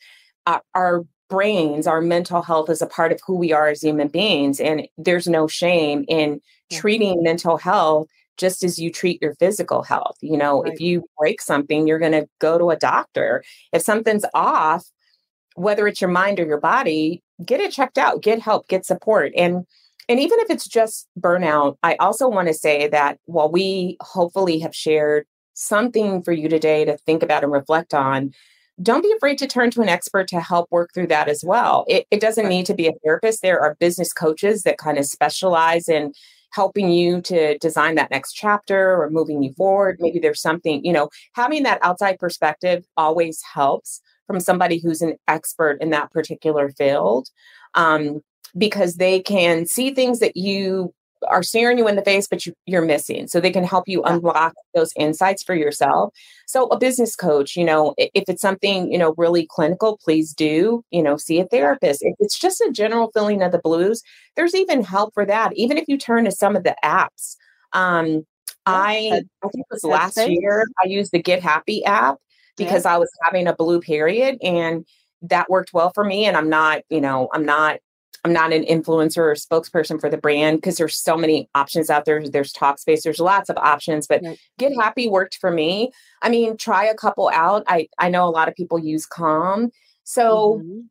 Uh, 0.46 0.60
our 0.74 1.04
brains, 1.28 1.86
our 1.86 2.00
mental 2.00 2.40
health 2.42 2.70
is 2.70 2.80
a 2.82 2.86
part 2.86 3.12
of 3.12 3.20
who 3.26 3.36
we 3.36 3.52
are 3.52 3.68
as 3.68 3.82
human 3.82 4.08
beings, 4.08 4.60
and 4.60 4.86
there's 4.98 5.26
no 5.28 5.46
shame 5.46 6.04
in 6.08 6.40
Yeah. 6.70 6.80
treating 6.80 7.22
mental 7.22 7.56
health 7.58 8.08
just 8.38 8.62
as 8.64 8.78
you 8.78 8.90
treat 8.92 9.20
your 9.22 9.34
physical 9.36 9.82
health. 9.82 10.16
You 10.20 10.36
know, 10.36 10.62
Right. 10.62 10.72
if 10.74 10.80
you 10.80 11.04
break 11.18 11.40
something, 11.40 11.86
you're 11.86 11.98
going 11.98 12.12
to 12.12 12.28
go 12.40 12.58
to 12.58 12.70
a 12.70 12.76
doctor. 12.76 13.42
If 13.72 13.82
something's 13.82 14.24
off, 14.34 14.84
whether 15.56 15.86
it's 15.88 16.00
your 16.00 16.10
mind 16.10 16.38
or 16.38 16.46
your 16.46 16.60
body, 16.60 17.22
get 17.44 17.60
it 17.60 17.72
checked 17.72 17.98
out, 17.98 18.22
get 18.22 18.40
help, 18.40 18.68
get 18.68 18.86
support. 18.86 19.32
And 19.36 19.66
and 20.08 20.20
even 20.20 20.38
if 20.38 20.50
it's 20.50 20.68
just 20.68 21.08
burnout, 21.18 21.78
I 21.82 21.96
also 21.96 22.28
want 22.28 22.46
to 22.46 22.54
say 22.54 22.86
that 22.88 23.18
while 23.24 23.50
we 23.50 23.96
hopefully 24.00 24.60
have 24.60 24.74
shared 24.74 25.26
something 25.54 26.22
for 26.22 26.30
you 26.30 26.48
today 26.48 26.84
to 26.84 26.96
think 26.98 27.24
about 27.24 27.42
and 27.42 27.50
reflect 27.50 27.92
on, 27.92 28.32
don't 28.80 29.02
be 29.02 29.12
afraid 29.16 29.38
to 29.38 29.48
turn 29.48 29.70
to 29.72 29.80
an 29.80 29.88
expert 29.88 30.28
to 30.28 30.40
help 30.40 30.70
work 30.70 30.90
through 30.94 31.08
that 31.08 31.28
as 31.28 31.42
well. 31.44 31.84
It, 31.88 32.06
it 32.12 32.20
doesn't 32.20 32.48
need 32.48 32.66
to 32.66 32.74
be 32.74 32.86
a 32.86 32.92
therapist. 33.02 33.42
There 33.42 33.60
are 33.60 33.74
business 33.80 34.12
coaches 34.12 34.62
that 34.62 34.78
kind 34.78 34.96
of 34.96 35.06
specialize 35.06 35.88
in 35.88 36.12
helping 36.52 36.90
you 36.90 37.20
to 37.22 37.58
design 37.58 37.96
that 37.96 38.10
next 38.10 38.34
chapter 38.34 39.00
or 39.02 39.10
moving 39.10 39.42
you 39.42 39.52
forward. 39.54 39.96
Maybe 39.98 40.18
there's 40.18 40.40
something, 40.40 40.84
you 40.84 40.92
know, 40.92 41.08
having 41.32 41.64
that 41.64 41.80
outside 41.82 42.18
perspective 42.18 42.84
always 42.96 43.42
helps 43.42 44.00
from 44.26 44.40
somebody 44.40 44.78
who's 44.78 45.02
an 45.02 45.16
expert 45.28 45.78
in 45.80 45.90
that 45.90 46.10
particular 46.10 46.70
field 46.70 47.28
um, 47.74 48.20
because 48.56 48.96
they 48.96 49.20
can 49.20 49.66
see 49.66 49.94
things 49.94 50.18
that 50.20 50.36
you 50.36 50.92
are 51.28 51.42
staring 51.42 51.78
you 51.78 51.88
in 51.88 51.96
the 51.96 52.04
face, 52.04 52.28
but 52.28 52.44
you, 52.46 52.52
you're 52.66 52.84
missing. 52.84 53.26
So 53.26 53.40
they 53.40 53.50
can 53.50 53.64
help 53.64 53.88
you 53.88 54.02
unlock 54.02 54.54
those 54.74 54.92
insights 54.96 55.42
for 55.42 55.54
yourself. 55.54 56.12
So 56.46 56.66
a 56.68 56.78
business 56.78 57.16
coach, 57.16 57.56
you 57.56 57.64
know, 57.64 57.94
if 57.96 58.24
it's 58.28 58.42
something, 58.42 58.92
you 58.92 58.98
know, 58.98 59.14
really 59.16 59.46
clinical, 59.50 59.98
please 60.02 60.32
do, 60.34 60.84
you 60.90 61.02
know, 61.02 61.16
see 61.16 61.40
a 61.40 61.46
therapist. 61.46 62.02
If 62.02 62.16
it's 62.20 62.38
just 62.38 62.60
a 62.60 62.70
general 62.70 63.10
feeling 63.12 63.42
of 63.42 63.52
the 63.52 63.58
blues, 63.58 64.02
there's 64.36 64.54
even 64.54 64.84
help 64.84 65.14
for 65.14 65.24
that. 65.24 65.52
Even 65.56 65.78
if 65.78 65.88
you 65.88 65.96
turn 65.98 66.24
to 66.24 66.30
some 66.30 66.56
of 66.56 66.64
the 66.64 66.76
apps. 66.84 67.36
Um, 67.72 68.26
I, 68.64 69.22
I 69.42 69.48
think 69.48 69.66
it 69.70 69.74
was 69.74 69.84
last 69.84 70.18
year, 70.18 70.64
I 70.82 70.88
used 70.88 71.12
the 71.12 71.22
Get 71.22 71.42
Happy 71.42 71.84
app 71.84 72.16
because 72.56 72.86
I 72.86 72.96
was 72.96 73.10
having 73.22 73.46
a 73.46 73.54
blue 73.54 73.80
period 73.80 74.38
and 74.42 74.86
that 75.22 75.50
worked 75.50 75.72
well 75.72 75.90
for 75.94 76.04
me. 76.04 76.26
And 76.26 76.36
I'm 76.36 76.48
not, 76.48 76.82
you 76.90 77.00
know, 77.00 77.28
I'm 77.32 77.44
not, 77.44 77.78
I'm 78.24 78.32
not 78.32 78.52
an 78.52 78.64
influencer 78.64 79.18
or 79.18 79.34
spokesperson 79.34 80.00
for 80.00 80.10
the 80.10 80.16
brand 80.16 80.58
because 80.58 80.76
there's 80.76 80.96
so 80.96 81.16
many 81.16 81.48
options 81.54 81.90
out 81.90 82.04
there. 82.06 82.26
There's 82.28 82.52
Talkspace, 82.52 83.02
there's 83.02 83.20
lots 83.20 83.48
of 83.48 83.56
options, 83.56 84.06
but 84.06 84.20
Right. 84.24 84.38
Get 84.58 84.72
Happy 84.74 85.08
worked 85.08 85.36
for 85.40 85.50
me. 85.50 85.92
I 86.22 86.28
mean, 86.28 86.56
try 86.56 86.84
a 86.86 86.94
couple 86.94 87.30
out. 87.32 87.62
I 87.68 87.88
I 87.98 88.08
know 88.08 88.26
a 88.26 88.30
lot 88.30 88.48
of 88.48 88.54
people 88.54 88.78
use 88.78 89.06
Calm. 89.06 89.70
So 90.04 90.62
Mhm. 90.64 90.84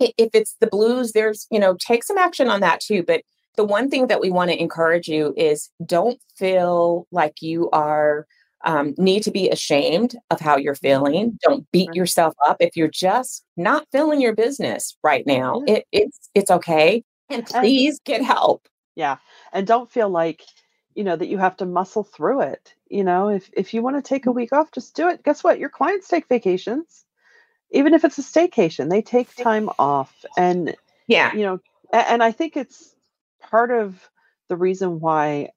if 0.00 0.30
it's 0.34 0.56
the 0.60 0.66
blues, 0.66 1.12
there's, 1.12 1.46
you 1.50 1.58
know, 1.60 1.76
take 1.78 2.04
some 2.04 2.18
action 2.18 2.48
on 2.48 2.60
that 2.60 2.80
too. 2.80 3.02
But 3.02 3.22
the 3.56 3.64
one 3.64 3.88
thing 3.88 4.08
that 4.08 4.20
we 4.20 4.30
want 4.30 4.50
to 4.50 4.60
encourage 4.60 5.08
you 5.08 5.32
is 5.36 5.70
don't 5.84 6.20
feel 6.36 7.06
like 7.10 7.40
you 7.40 7.70
are 7.70 8.26
um, 8.66 8.94
need 8.98 9.22
to 9.22 9.30
be 9.30 9.48
ashamed 9.48 10.16
of 10.30 10.40
how 10.40 10.56
you're 10.56 10.74
feeling. 10.74 11.38
Don't 11.40 11.70
beat 11.70 11.94
yourself 11.94 12.34
up 12.46 12.56
if 12.60 12.76
you're 12.76 12.88
just 12.88 13.44
not 13.56 13.86
feeling 13.92 14.20
your 14.20 14.34
business 14.34 14.98
right 15.02 15.24
now. 15.26 15.62
It, 15.66 15.86
it's 15.92 16.28
it's 16.34 16.50
okay, 16.50 17.04
and 17.30 17.46
please 17.46 18.00
get 18.04 18.22
help. 18.22 18.68
Yeah. 18.96 19.18
And 19.52 19.66
don't 19.66 19.90
feel 19.90 20.08
like, 20.08 20.42
you 20.94 21.04
know, 21.04 21.16
that 21.16 21.28
you 21.28 21.38
have 21.38 21.56
to 21.58 21.66
muscle 21.66 22.02
through 22.02 22.40
it. 22.40 22.74
You 22.88 23.04
know, 23.04 23.28
if 23.28 23.48
if 23.52 23.72
you 23.72 23.82
want 23.82 23.96
to 23.96 24.08
take 24.08 24.26
a 24.26 24.32
week 24.32 24.52
off, 24.52 24.72
just 24.72 24.96
do 24.96 25.08
it. 25.08 25.22
Guess 25.22 25.44
what? 25.44 25.60
Your 25.60 25.68
clients 25.68 26.08
take 26.08 26.26
vacations. 26.28 27.04
Even 27.70 27.94
if 27.94 28.04
it's 28.04 28.18
a 28.18 28.22
staycation, 28.22 28.90
they 28.90 29.02
take 29.02 29.34
time 29.36 29.70
off. 29.78 30.24
And 30.36 30.74
Yeah, 31.06 31.32
you 31.34 31.42
know, 31.42 31.60
a- 31.92 32.10
and 32.10 32.22
I 32.22 32.32
think 32.32 32.56
it's 32.56 32.94
part 33.40 33.70
of 33.70 34.08
the 34.48 34.56
reason 34.56 34.98
why 35.00 35.50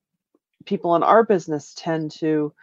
people 0.65 0.95
in 0.95 1.03
our 1.03 1.23
business 1.23 1.73
tend 1.75 2.11
to 2.19 2.53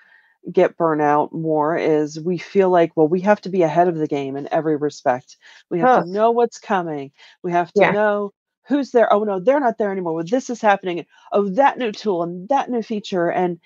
get 0.52 0.76
burnout 0.76 1.32
more 1.32 1.76
is 1.76 2.20
we 2.20 2.38
feel 2.38 2.70
like 2.70 2.92
well 2.96 3.08
we 3.08 3.20
have 3.20 3.40
to 3.40 3.48
be 3.48 3.62
ahead 3.62 3.88
of 3.88 3.96
the 3.96 4.06
game 4.06 4.36
in 4.36 4.48
every 4.52 4.76
respect 4.76 5.36
we 5.70 5.80
have 5.80 5.90
Huh. 5.90 5.94
to 5.94 6.04
know 6.04 6.30
what's 6.30 6.58
coming 6.58 7.10
we 7.42 7.50
have 7.52 7.72
to 7.72 7.84
Yeah. 7.84 7.86
know 7.86 8.32
who's 8.68 8.92
there 8.92 9.12
oh 9.12 9.24
no 9.24 9.40
they're 9.40 9.60
not 9.60 9.78
there 9.78 9.92
anymore 9.92 10.14
well 10.14 10.24
this 10.28 10.48
is 10.50 10.60
happening 10.60 11.04
oh 11.32 11.48
that 11.50 11.78
new 11.78 11.92
tool 11.92 12.22
and 12.22 12.48
that 12.48 12.70
new 12.70 12.82
feature 12.82 13.28
and 13.30 13.58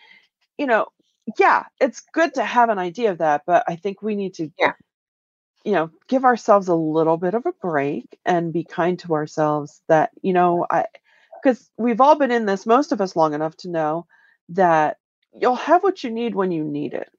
you 0.58 0.66
know 0.66 0.86
yeah 1.38 1.64
it's 1.80 2.02
good 2.12 2.34
to 2.34 2.44
have 2.44 2.70
an 2.70 2.78
idea 2.78 3.10
of 3.10 3.18
that 3.18 3.42
but 3.46 3.64
i 3.68 3.76
think 3.76 4.02
we 4.02 4.16
need 4.16 4.34
to 4.34 4.50
Yeah. 4.58 4.74
you 5.64 5.72
know 5.72 5.90
give 6.08 6.24
ourselves 6.24 6.68
a 6.68 6.74
little 6.74 7.16
bit 7.16 7.34
of 7.34 7.44
a 7.46 7.52
break 7.60 8.18
and 8.24 8.52
be 8.52 8.64
kind 8.64 8.98
to 8.98 9.14
ourselves 9.14 9.82
that 9.88 10.10
you 10.22 10.32
know 10.32 10.66
i 10.70 10.86
because 11.42 11.70
we've 11.78 12.00
all 12.00 12.16
been 12.16 12.30
in 12.30 12.46
this 12.46 12.66
most 12.66 12.92
of 12.92 13.00
us 13.00 13.16
long 13.16 13.34
enough 13.34 13.56
to 13.56 13.70
know 13.70 14.06
that 14.50 14.96
you'll 15.38 15.54
have 15.54 15.82
what 15.82 16.02
you 16.02 16.10
need 16.10 16.34
when 16.34 16.50
you 16.50 16.64
need 16.64 16.94
it. 16.94 17.10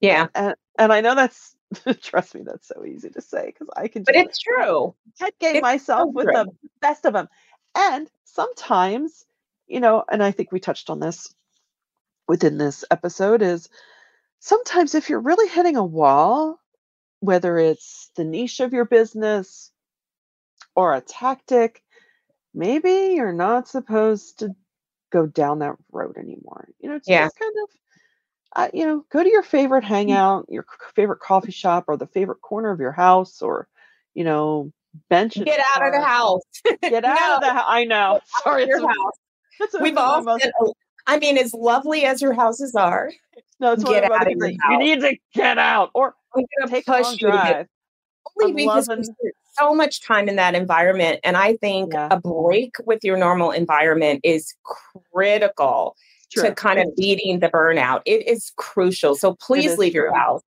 Yeah, 0.00 0.26
and 0.34 0.54
and 0.78 0.92
i 0.92 1.00
know 1.00 1.14
that's 1.14 1.56
trust 2.02 2.34
me 2.34 2.42
that's 2.44 2.68
so 2.68 2.84
easy 2.84 3.10
to 3.10 3.20
say 3.20 3.46
because 3.46 3.68
i 3.76 3.88
can 3.88 4.02
but 4.02 4.14
just 4.14 4.28
it's 4.28 4.38
true. 4.38 4.94
head 5.20 5.32
game 5.40 5.56
it's 5.56 5.62
myself 5.62 6.08
so 6.08 6.12
with 6.12 6.26
the 6.26 6.46
best 6.80 7.04
of 7.04 7.12
them 7.12 7.28
and 7.74 8.08
sometimes 8.24 9.24
you 9.66 9.80
know 9.80 10.04
and 10.10 10.22
i 10.22 10.30
think 10.30 10.52
we 10.52 10.60
touched 10.60 10.90
on 10.90 11.00
this 11.00 11.34
within 12.28 12.58
this 12.58 12.84
episode 12.90 13.42
is 13.42 13.68
sometimes 14.40 14.94
if 14.94 15.08
you're 15.08 15.20
really 15.20 15.48
hitting 15.48 15.76
a 15.76 15.84
wall 15.84 16.60
whether 17.20 17.58
it's 17.58 18.10
the 18.16 18.24
niche 18.24 18.60
of 18.60 18.72
your 18.72 18.84
business 18.84 19.70
or 20.74 20.94
a 20.94 21.00
tactic 21.00 21.82
maybe 22.54 23.14
you're 23.16 23.32
not 23.32 23.68
supposed 23.68 24.40
to 24.40 24.54
go 25.12 25.26
down 25.26 25.58
that 25.60 25.74
road 25.92 26.16
anymore 26.18 26.68
you 26.80 26.88
know 26.88 26.98
to 26.98 27.04
Yeah. 27.06 27.24
just 27.26 27.38
kind 27.38 27.52
of 27.62 27.68
uh, 28.56 28.68
you 28.72 28.84
know 28.86 29.04
go 29.12 29.22
to 29.22 29.28
your 29.30 29.42
favorite 29.42 29.84
hangout 29.84 30.46
your 30.48 30.64
c- 30.68 30.86
favorite 30.94 31.20
coffee 31.20 31.52
shop 31.52 31.84
or 31.88 31.96
the 31.96 32.06
favorite 32.06 32.40
corner 32.42 32.70
of 32.70 32.80
your 32.80 32.92
house 32.92 33.42
or 33.42 33.68
you 34.14 34.24
know 34.24 34.72
bench 35.10 35.34
Get 35.34 35.60
out 35.76 35.86
of 35.86 35.92
the 35.92 36.00
house. 36.00 36.42
get 36.82 37.04
out 37.04 37.34
of 37.36 37.40
the 37.42 37.52
house 37.52 37.64
i 37.68 37.84
know 37.84 38.20
sorry 38.44 38.66
Your 38.66 38.76
it's 38.78 38.84
one- 38.84 38.96
house. 38.96 39.12
it's 39.60 39.74
one 39.74 39.82
We've 39.82 39.96
all 39.98 40.22
most- 40.22 40.44
a- 40.44 40.52
I 41.08 41.20
mean, 41.20 41.38
as 41.38 41.54
lovely 41.54 42.02
as 42.04 42.20
your 42.20 42.32
houses 42.32 42.74
are, 42.74 43.12
no 43.60 43.72
it's 43.74 43.84
get 43.84 44.10
out 44.10 44.22
of 44.26 44.32
your 44.32 44.48
that 44.48 44.56
you 44.72 44.78
need 44.78 45.00
to 45.02 45.16
get 45.34 45.56
out 45.56 45.90
or 45.94 46.14
take 46.66 46.88
a 46.88 46.92
push 46.92 47.04
long 47.04 47.16
drive 47.18 47.66
only 48.42 48.50
I'm 48.50 48.56
because 48.56 48.88
loving- 48.88 49.04
so 49.58 49.74
much 49.74 50.00
time 50.02 50.28
in 50.28 50.36
that 50.36 50.54
environment. 50.54 51.20
And 51.24 51.36
I 51.36 51.56
think 51.56 51.92
Yeah. 51.92 52.08
a 52.10 52.20
break 52.20 52.76
with 52.84 53.02
your 53.04 53.16
normal 53.16 53.50
environment 53.50 54.20
is 54.24 54.54
critical 55.12 55.96
to 56.32 56.54
kind 56.54 56.78
of 56.78 56.86
beating 56.96 57.40
the 57.40 57.48
burnout. 57.48 58.02
It 58.04 58.26
is 58.28 58.52
crucial. 58.56 59.14
So 59.14 59.34
please 59.34 59.78
leave 59.78 59.94
your 59.94 60.14
house. 60.14 60.42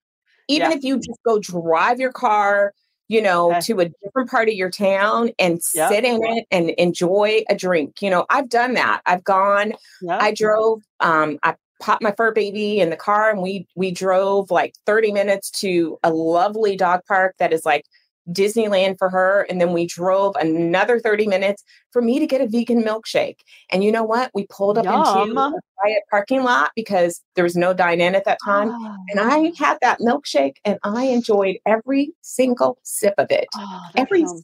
Even 0.48 0.72
Yeah. 0.72 0.78
if 0.78 0.84
you 0.84 0.98
just 0.98 1.20
go 1.26 1.40
drive 1.40 2.00
your 2.00 2.12
car, 2.12 2.74
you 3.08 3.22
know, 3.22 3.52
Okay. 3.52 3.60
to 3.62 3.80
a 3.82 3.90
different 4.04 4.30
part 4.32 4.48
of 4.50 4.56
your 4.56 4.72
town 4.72 5.32
and 5.38 5.60
Yep. 5.74 5.90
sit 5.90 6.06
in 6.06 6.24
it 6.24 6.48
and 6.52 6.70
enjoy 6.72 7.44
a 7.50 7.56
drink. 7.56 8.02
You 8.02 8.10
know, 8.10 8.26
I've 8.30 8.50
done 8.50 8.74
that. 8.76 9.02
I've 9.06 9.24
gone 9.24 9.74
yeah 10.02 10.18
I 10.20 10.34
drove. 10.34 10.82
Um, 11.02 11.38
I 11.44 11.56
popped 11.82 12.02
my 12.02 12.14
fur 12.14 12.32
baby 12.32 12.80
in 12.80 12.90
the 12.90 12.96
car, 12.96 13.30
and 13.30 13.42
we 13.42 13.68
we 13.76 13.92
drove 13.92 14.50
like 14.50 14.74
thirty 14.86 15.12
minutes 15.12 15.52
to 15.62 16.00
a 16.04 16.10
lovely 16.12 16.76
dog 16.76 17.02
park 17.08 17.36
that 17.38 17.54
is 17.54 17.66
like 17.66 17.86
Disneyland 18.32 18.98
for 18.98 19.10
her, 19.10 19.46
and 19.50 19.62
then 19.62 19.72
we 19.74 19.86
drove 19.86 20.36
another 20.38 21.00
thirty 21.00 21.28
minutes 21.28 21.64
for 21.92 22.02
me 22.02 22.20
to 22.20 22.26
get 22.28 22.42
a 22.42 22.48
vegan 22.48 22.84
milkshake. 22.84 23.40
And 23.72 23.84
you 23.84 23.92
know 23.92 24.04
what? 24.04 24.32
We 24.34 24.48
pulled 24.50 24.78
up 24.78 24.86
into 24.86 25.40
a 25.40 25.52
quiet 25.78 26.00
parking 26.10 26.44
lot 26.44 26.72
because 26.76 27.22
there 27.36 27.44
was 27.44 27.56
no 27.56 27.74
dine-in 27.74 28.16
at 28.16 28.26
that 28.26 28.40
time, 28.44 28.70
Ah, 28.72 28.96
and 29.10 29.20
I 29.20 29.52
had 29.58 29.78
that 29.82 30.00
milkshake, 30.00 30.56
and 30.66 30.80
I 30.84 31.06
enjoyed 31.06 31.58
every 31.66 32.14
single 32.22 32.78
sip 32.84 33.14
of 33.18 33.28
it 33.30 33.48
oh, 33.56 33.82
every 33.96 34.26
sounds 34.26 34.44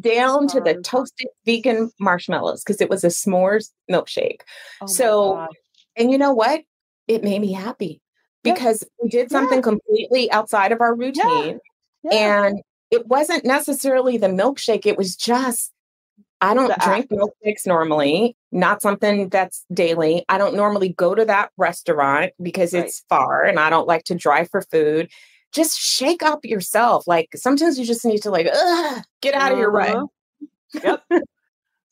down 0.00 0.46
to 0.48 0.60
the 0.60 0.74
toasted 0.82 1.26
vegan 1.44 1.90
marshmallows 1.98 2.62
because 2.62 2.80
it 2.80 2.88
was 2.88 3.02
a 3.02 3.08
s'mores 3.08 3.70
milkshake. 3.90 4.40
oh 4.80 4.86
So. 4.86 5.46
And 5.96 6.10
you 6.10 6.16
know 6.16 6.32
what? 6.32 6.62
It 7.06 7.22
made 7.22 7.40
me 7.42 7.52
happy 7.52 8.00
Yeah. 8.44 8.54
because 8.54 8.82
we 9.02 9.10
did 9.10 9.30
something 9.30 9.60
completely 9.60 10.30
outside 10.32 10.72
of 10.72 10.80
our 10.80 10.94
routine. 10.94 11.58
yeah. 12.04 12.44
And 12.46 12.62
it 12.92 13.06
wasn't 13.08 13.44
necessarily 13.44 14.18
the 14.18 14.28
milkshake, 14.28 14.86
it 14.86 14.96
was 14.98 15.16
just 15.16 15.72
I 16.42 16.54
don't 16.54 16.76
drink 16.80 17.08
milkshakes 17.10 17.66
normally, 17.66 18.36
not 18.50 18.82
something 18.82 19.28
that's 19.28 19.64
daily. 19.72 20.24
I 20.28 20.38
don't 20.38 20.56
normally 20.56 20.88
go 20.90 21.14
to 21.14 21.24
that 21.24 21.50
restaurant 21.56 22.32
because 22.42 22.74
Right. 22.74 22.84
it's 22.84 23.04
far 23.08 23.44
and 23.44 23.60
I 23.60 23.70
don't 23.70 23.86
like 23.86 24.02
to 24.04 24.16
drive 24.16 24.50
for 24.50 24.60
food. 24.62 25.08
Just 25.52 25.78
shake 25.78 26.22
up 26.22 26.40
yourself. 26.44 27.06
Like 27.06 27.28
sometimes 27.36 27.78
you 27.78 27.84
just 27.84 28.04
need 28.04 28.22
to 28.22 28.30
like, 28.30 28.46
get 29.20 29.34
out 29.34 29.52
of 29.52 29.58
your 29.58 29.70
rut. 29.70 29.96
Uh-huh. 29.96 30.98
Yep. 31.10 31.22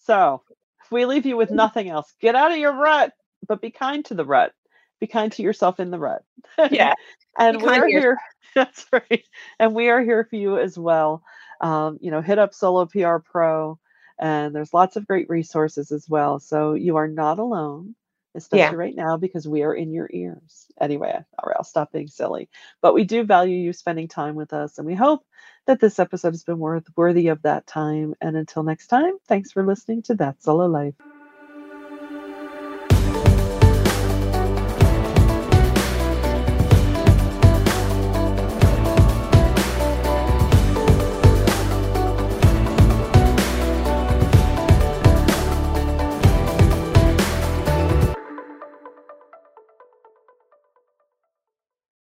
so 0.00 0.42
if 0.84 0.90
we 0.90 1.04
leave 1.04 1.26
you 1.26 1.36
with 1.36 1.50
nothing 1.62 1.88
else, 1.88 2.12
get 2.20 2.34
out 2.34 2.50
of 2.50 2.58
your 2.58 2.72
rut, 2.74 3.12
but 3.46 3.60
be 3.60 3.70
kind 3.70 4.04
to 4.06 4.14
the 4.14 4.24
rut. 4.24 4.52
Be 5.00 5.06
kind 5.06 5.32
to 5.32 5.42
yourself 5.42 5.80
in 5.80 5.90
the 5.90 5.98
rut. 5.98 6.22
Yeah. 6.70 6.94
and 7.38 7.60
we're 7.62 7.86
here. 7.88 8.18
That's 8.54 8.86
right. 8.92 9.24
And 9.58 9.74
we 9.74 9.88
are 9.88 10.02
here 10.02 10.24
for 10.28 10.36
you 10.36 10.58
as 10.58 10.78
well. 10.78 11.22
Um, 11.60 11.98
you 12.00 12.10
know, 12.10 12.20
hit 12.20 12.38
up 12.38 12.54
Solo 12.54 12.86
PR 12.86 13.16
Pro, 13.18 13.78
and 14.18 14.54
there's 14.54 14.74
lots 14.74 14.96
of 14.96 15.06
great 15.06 15.28
resources 15.28 15.92
as 15.92 16.08
well. 16.08 16.38
So 16.40 16.74
you 16.74 16.96
are 16.96 17.08
not 17.08 17.38
alone, 17.38 17.94
especially 18.34 18.76
right 18.76 18.94
now 18.94 19.16
because 19.16 19.46
we 19.46 19.62
are 19.62 19.74
in 19.74 19.92
your 19.92 20.08
ears. 20.12 20.66
Anyway, 20.80 21.12
all 21.12 21.46
right, 21.46 21.56
I'll 21.56 21.64
stop 21.64 21.92
being 21.92 22.08
silly. 22.08 22.48
But 22.82 22.94
we 22.94 23.04
do 23.04 23.24
value 23.24 23.56
you 23.56 23.72
spending 23.72 24.08
time 24.08 24.34
with 24.34 24.52
us, 24.52 24.78
and 24.78 24.86
we 24.86 24.94
hope 24.94 25.24
that 25.66 25.80
this 25.80 25.98
episode 25.98 26.32
has 26.32 26.44
been 26.44 26.58
worth 26.58 26.86
worthy 26.96 27.28
of 27.28 27.42
that 27.42 27.66
time. 27.66 28.14
And 28.20 28.36
until 28.36 28.62
next 28.62 28.88
time, 28.88 29.12
thanks 29.28 29.52
for 29.52 29.64
listening 29.64 30.02
to 30.04 30.14
That 30.14 30.42
Solo 30.42 30.66
Life. 30.66 30.94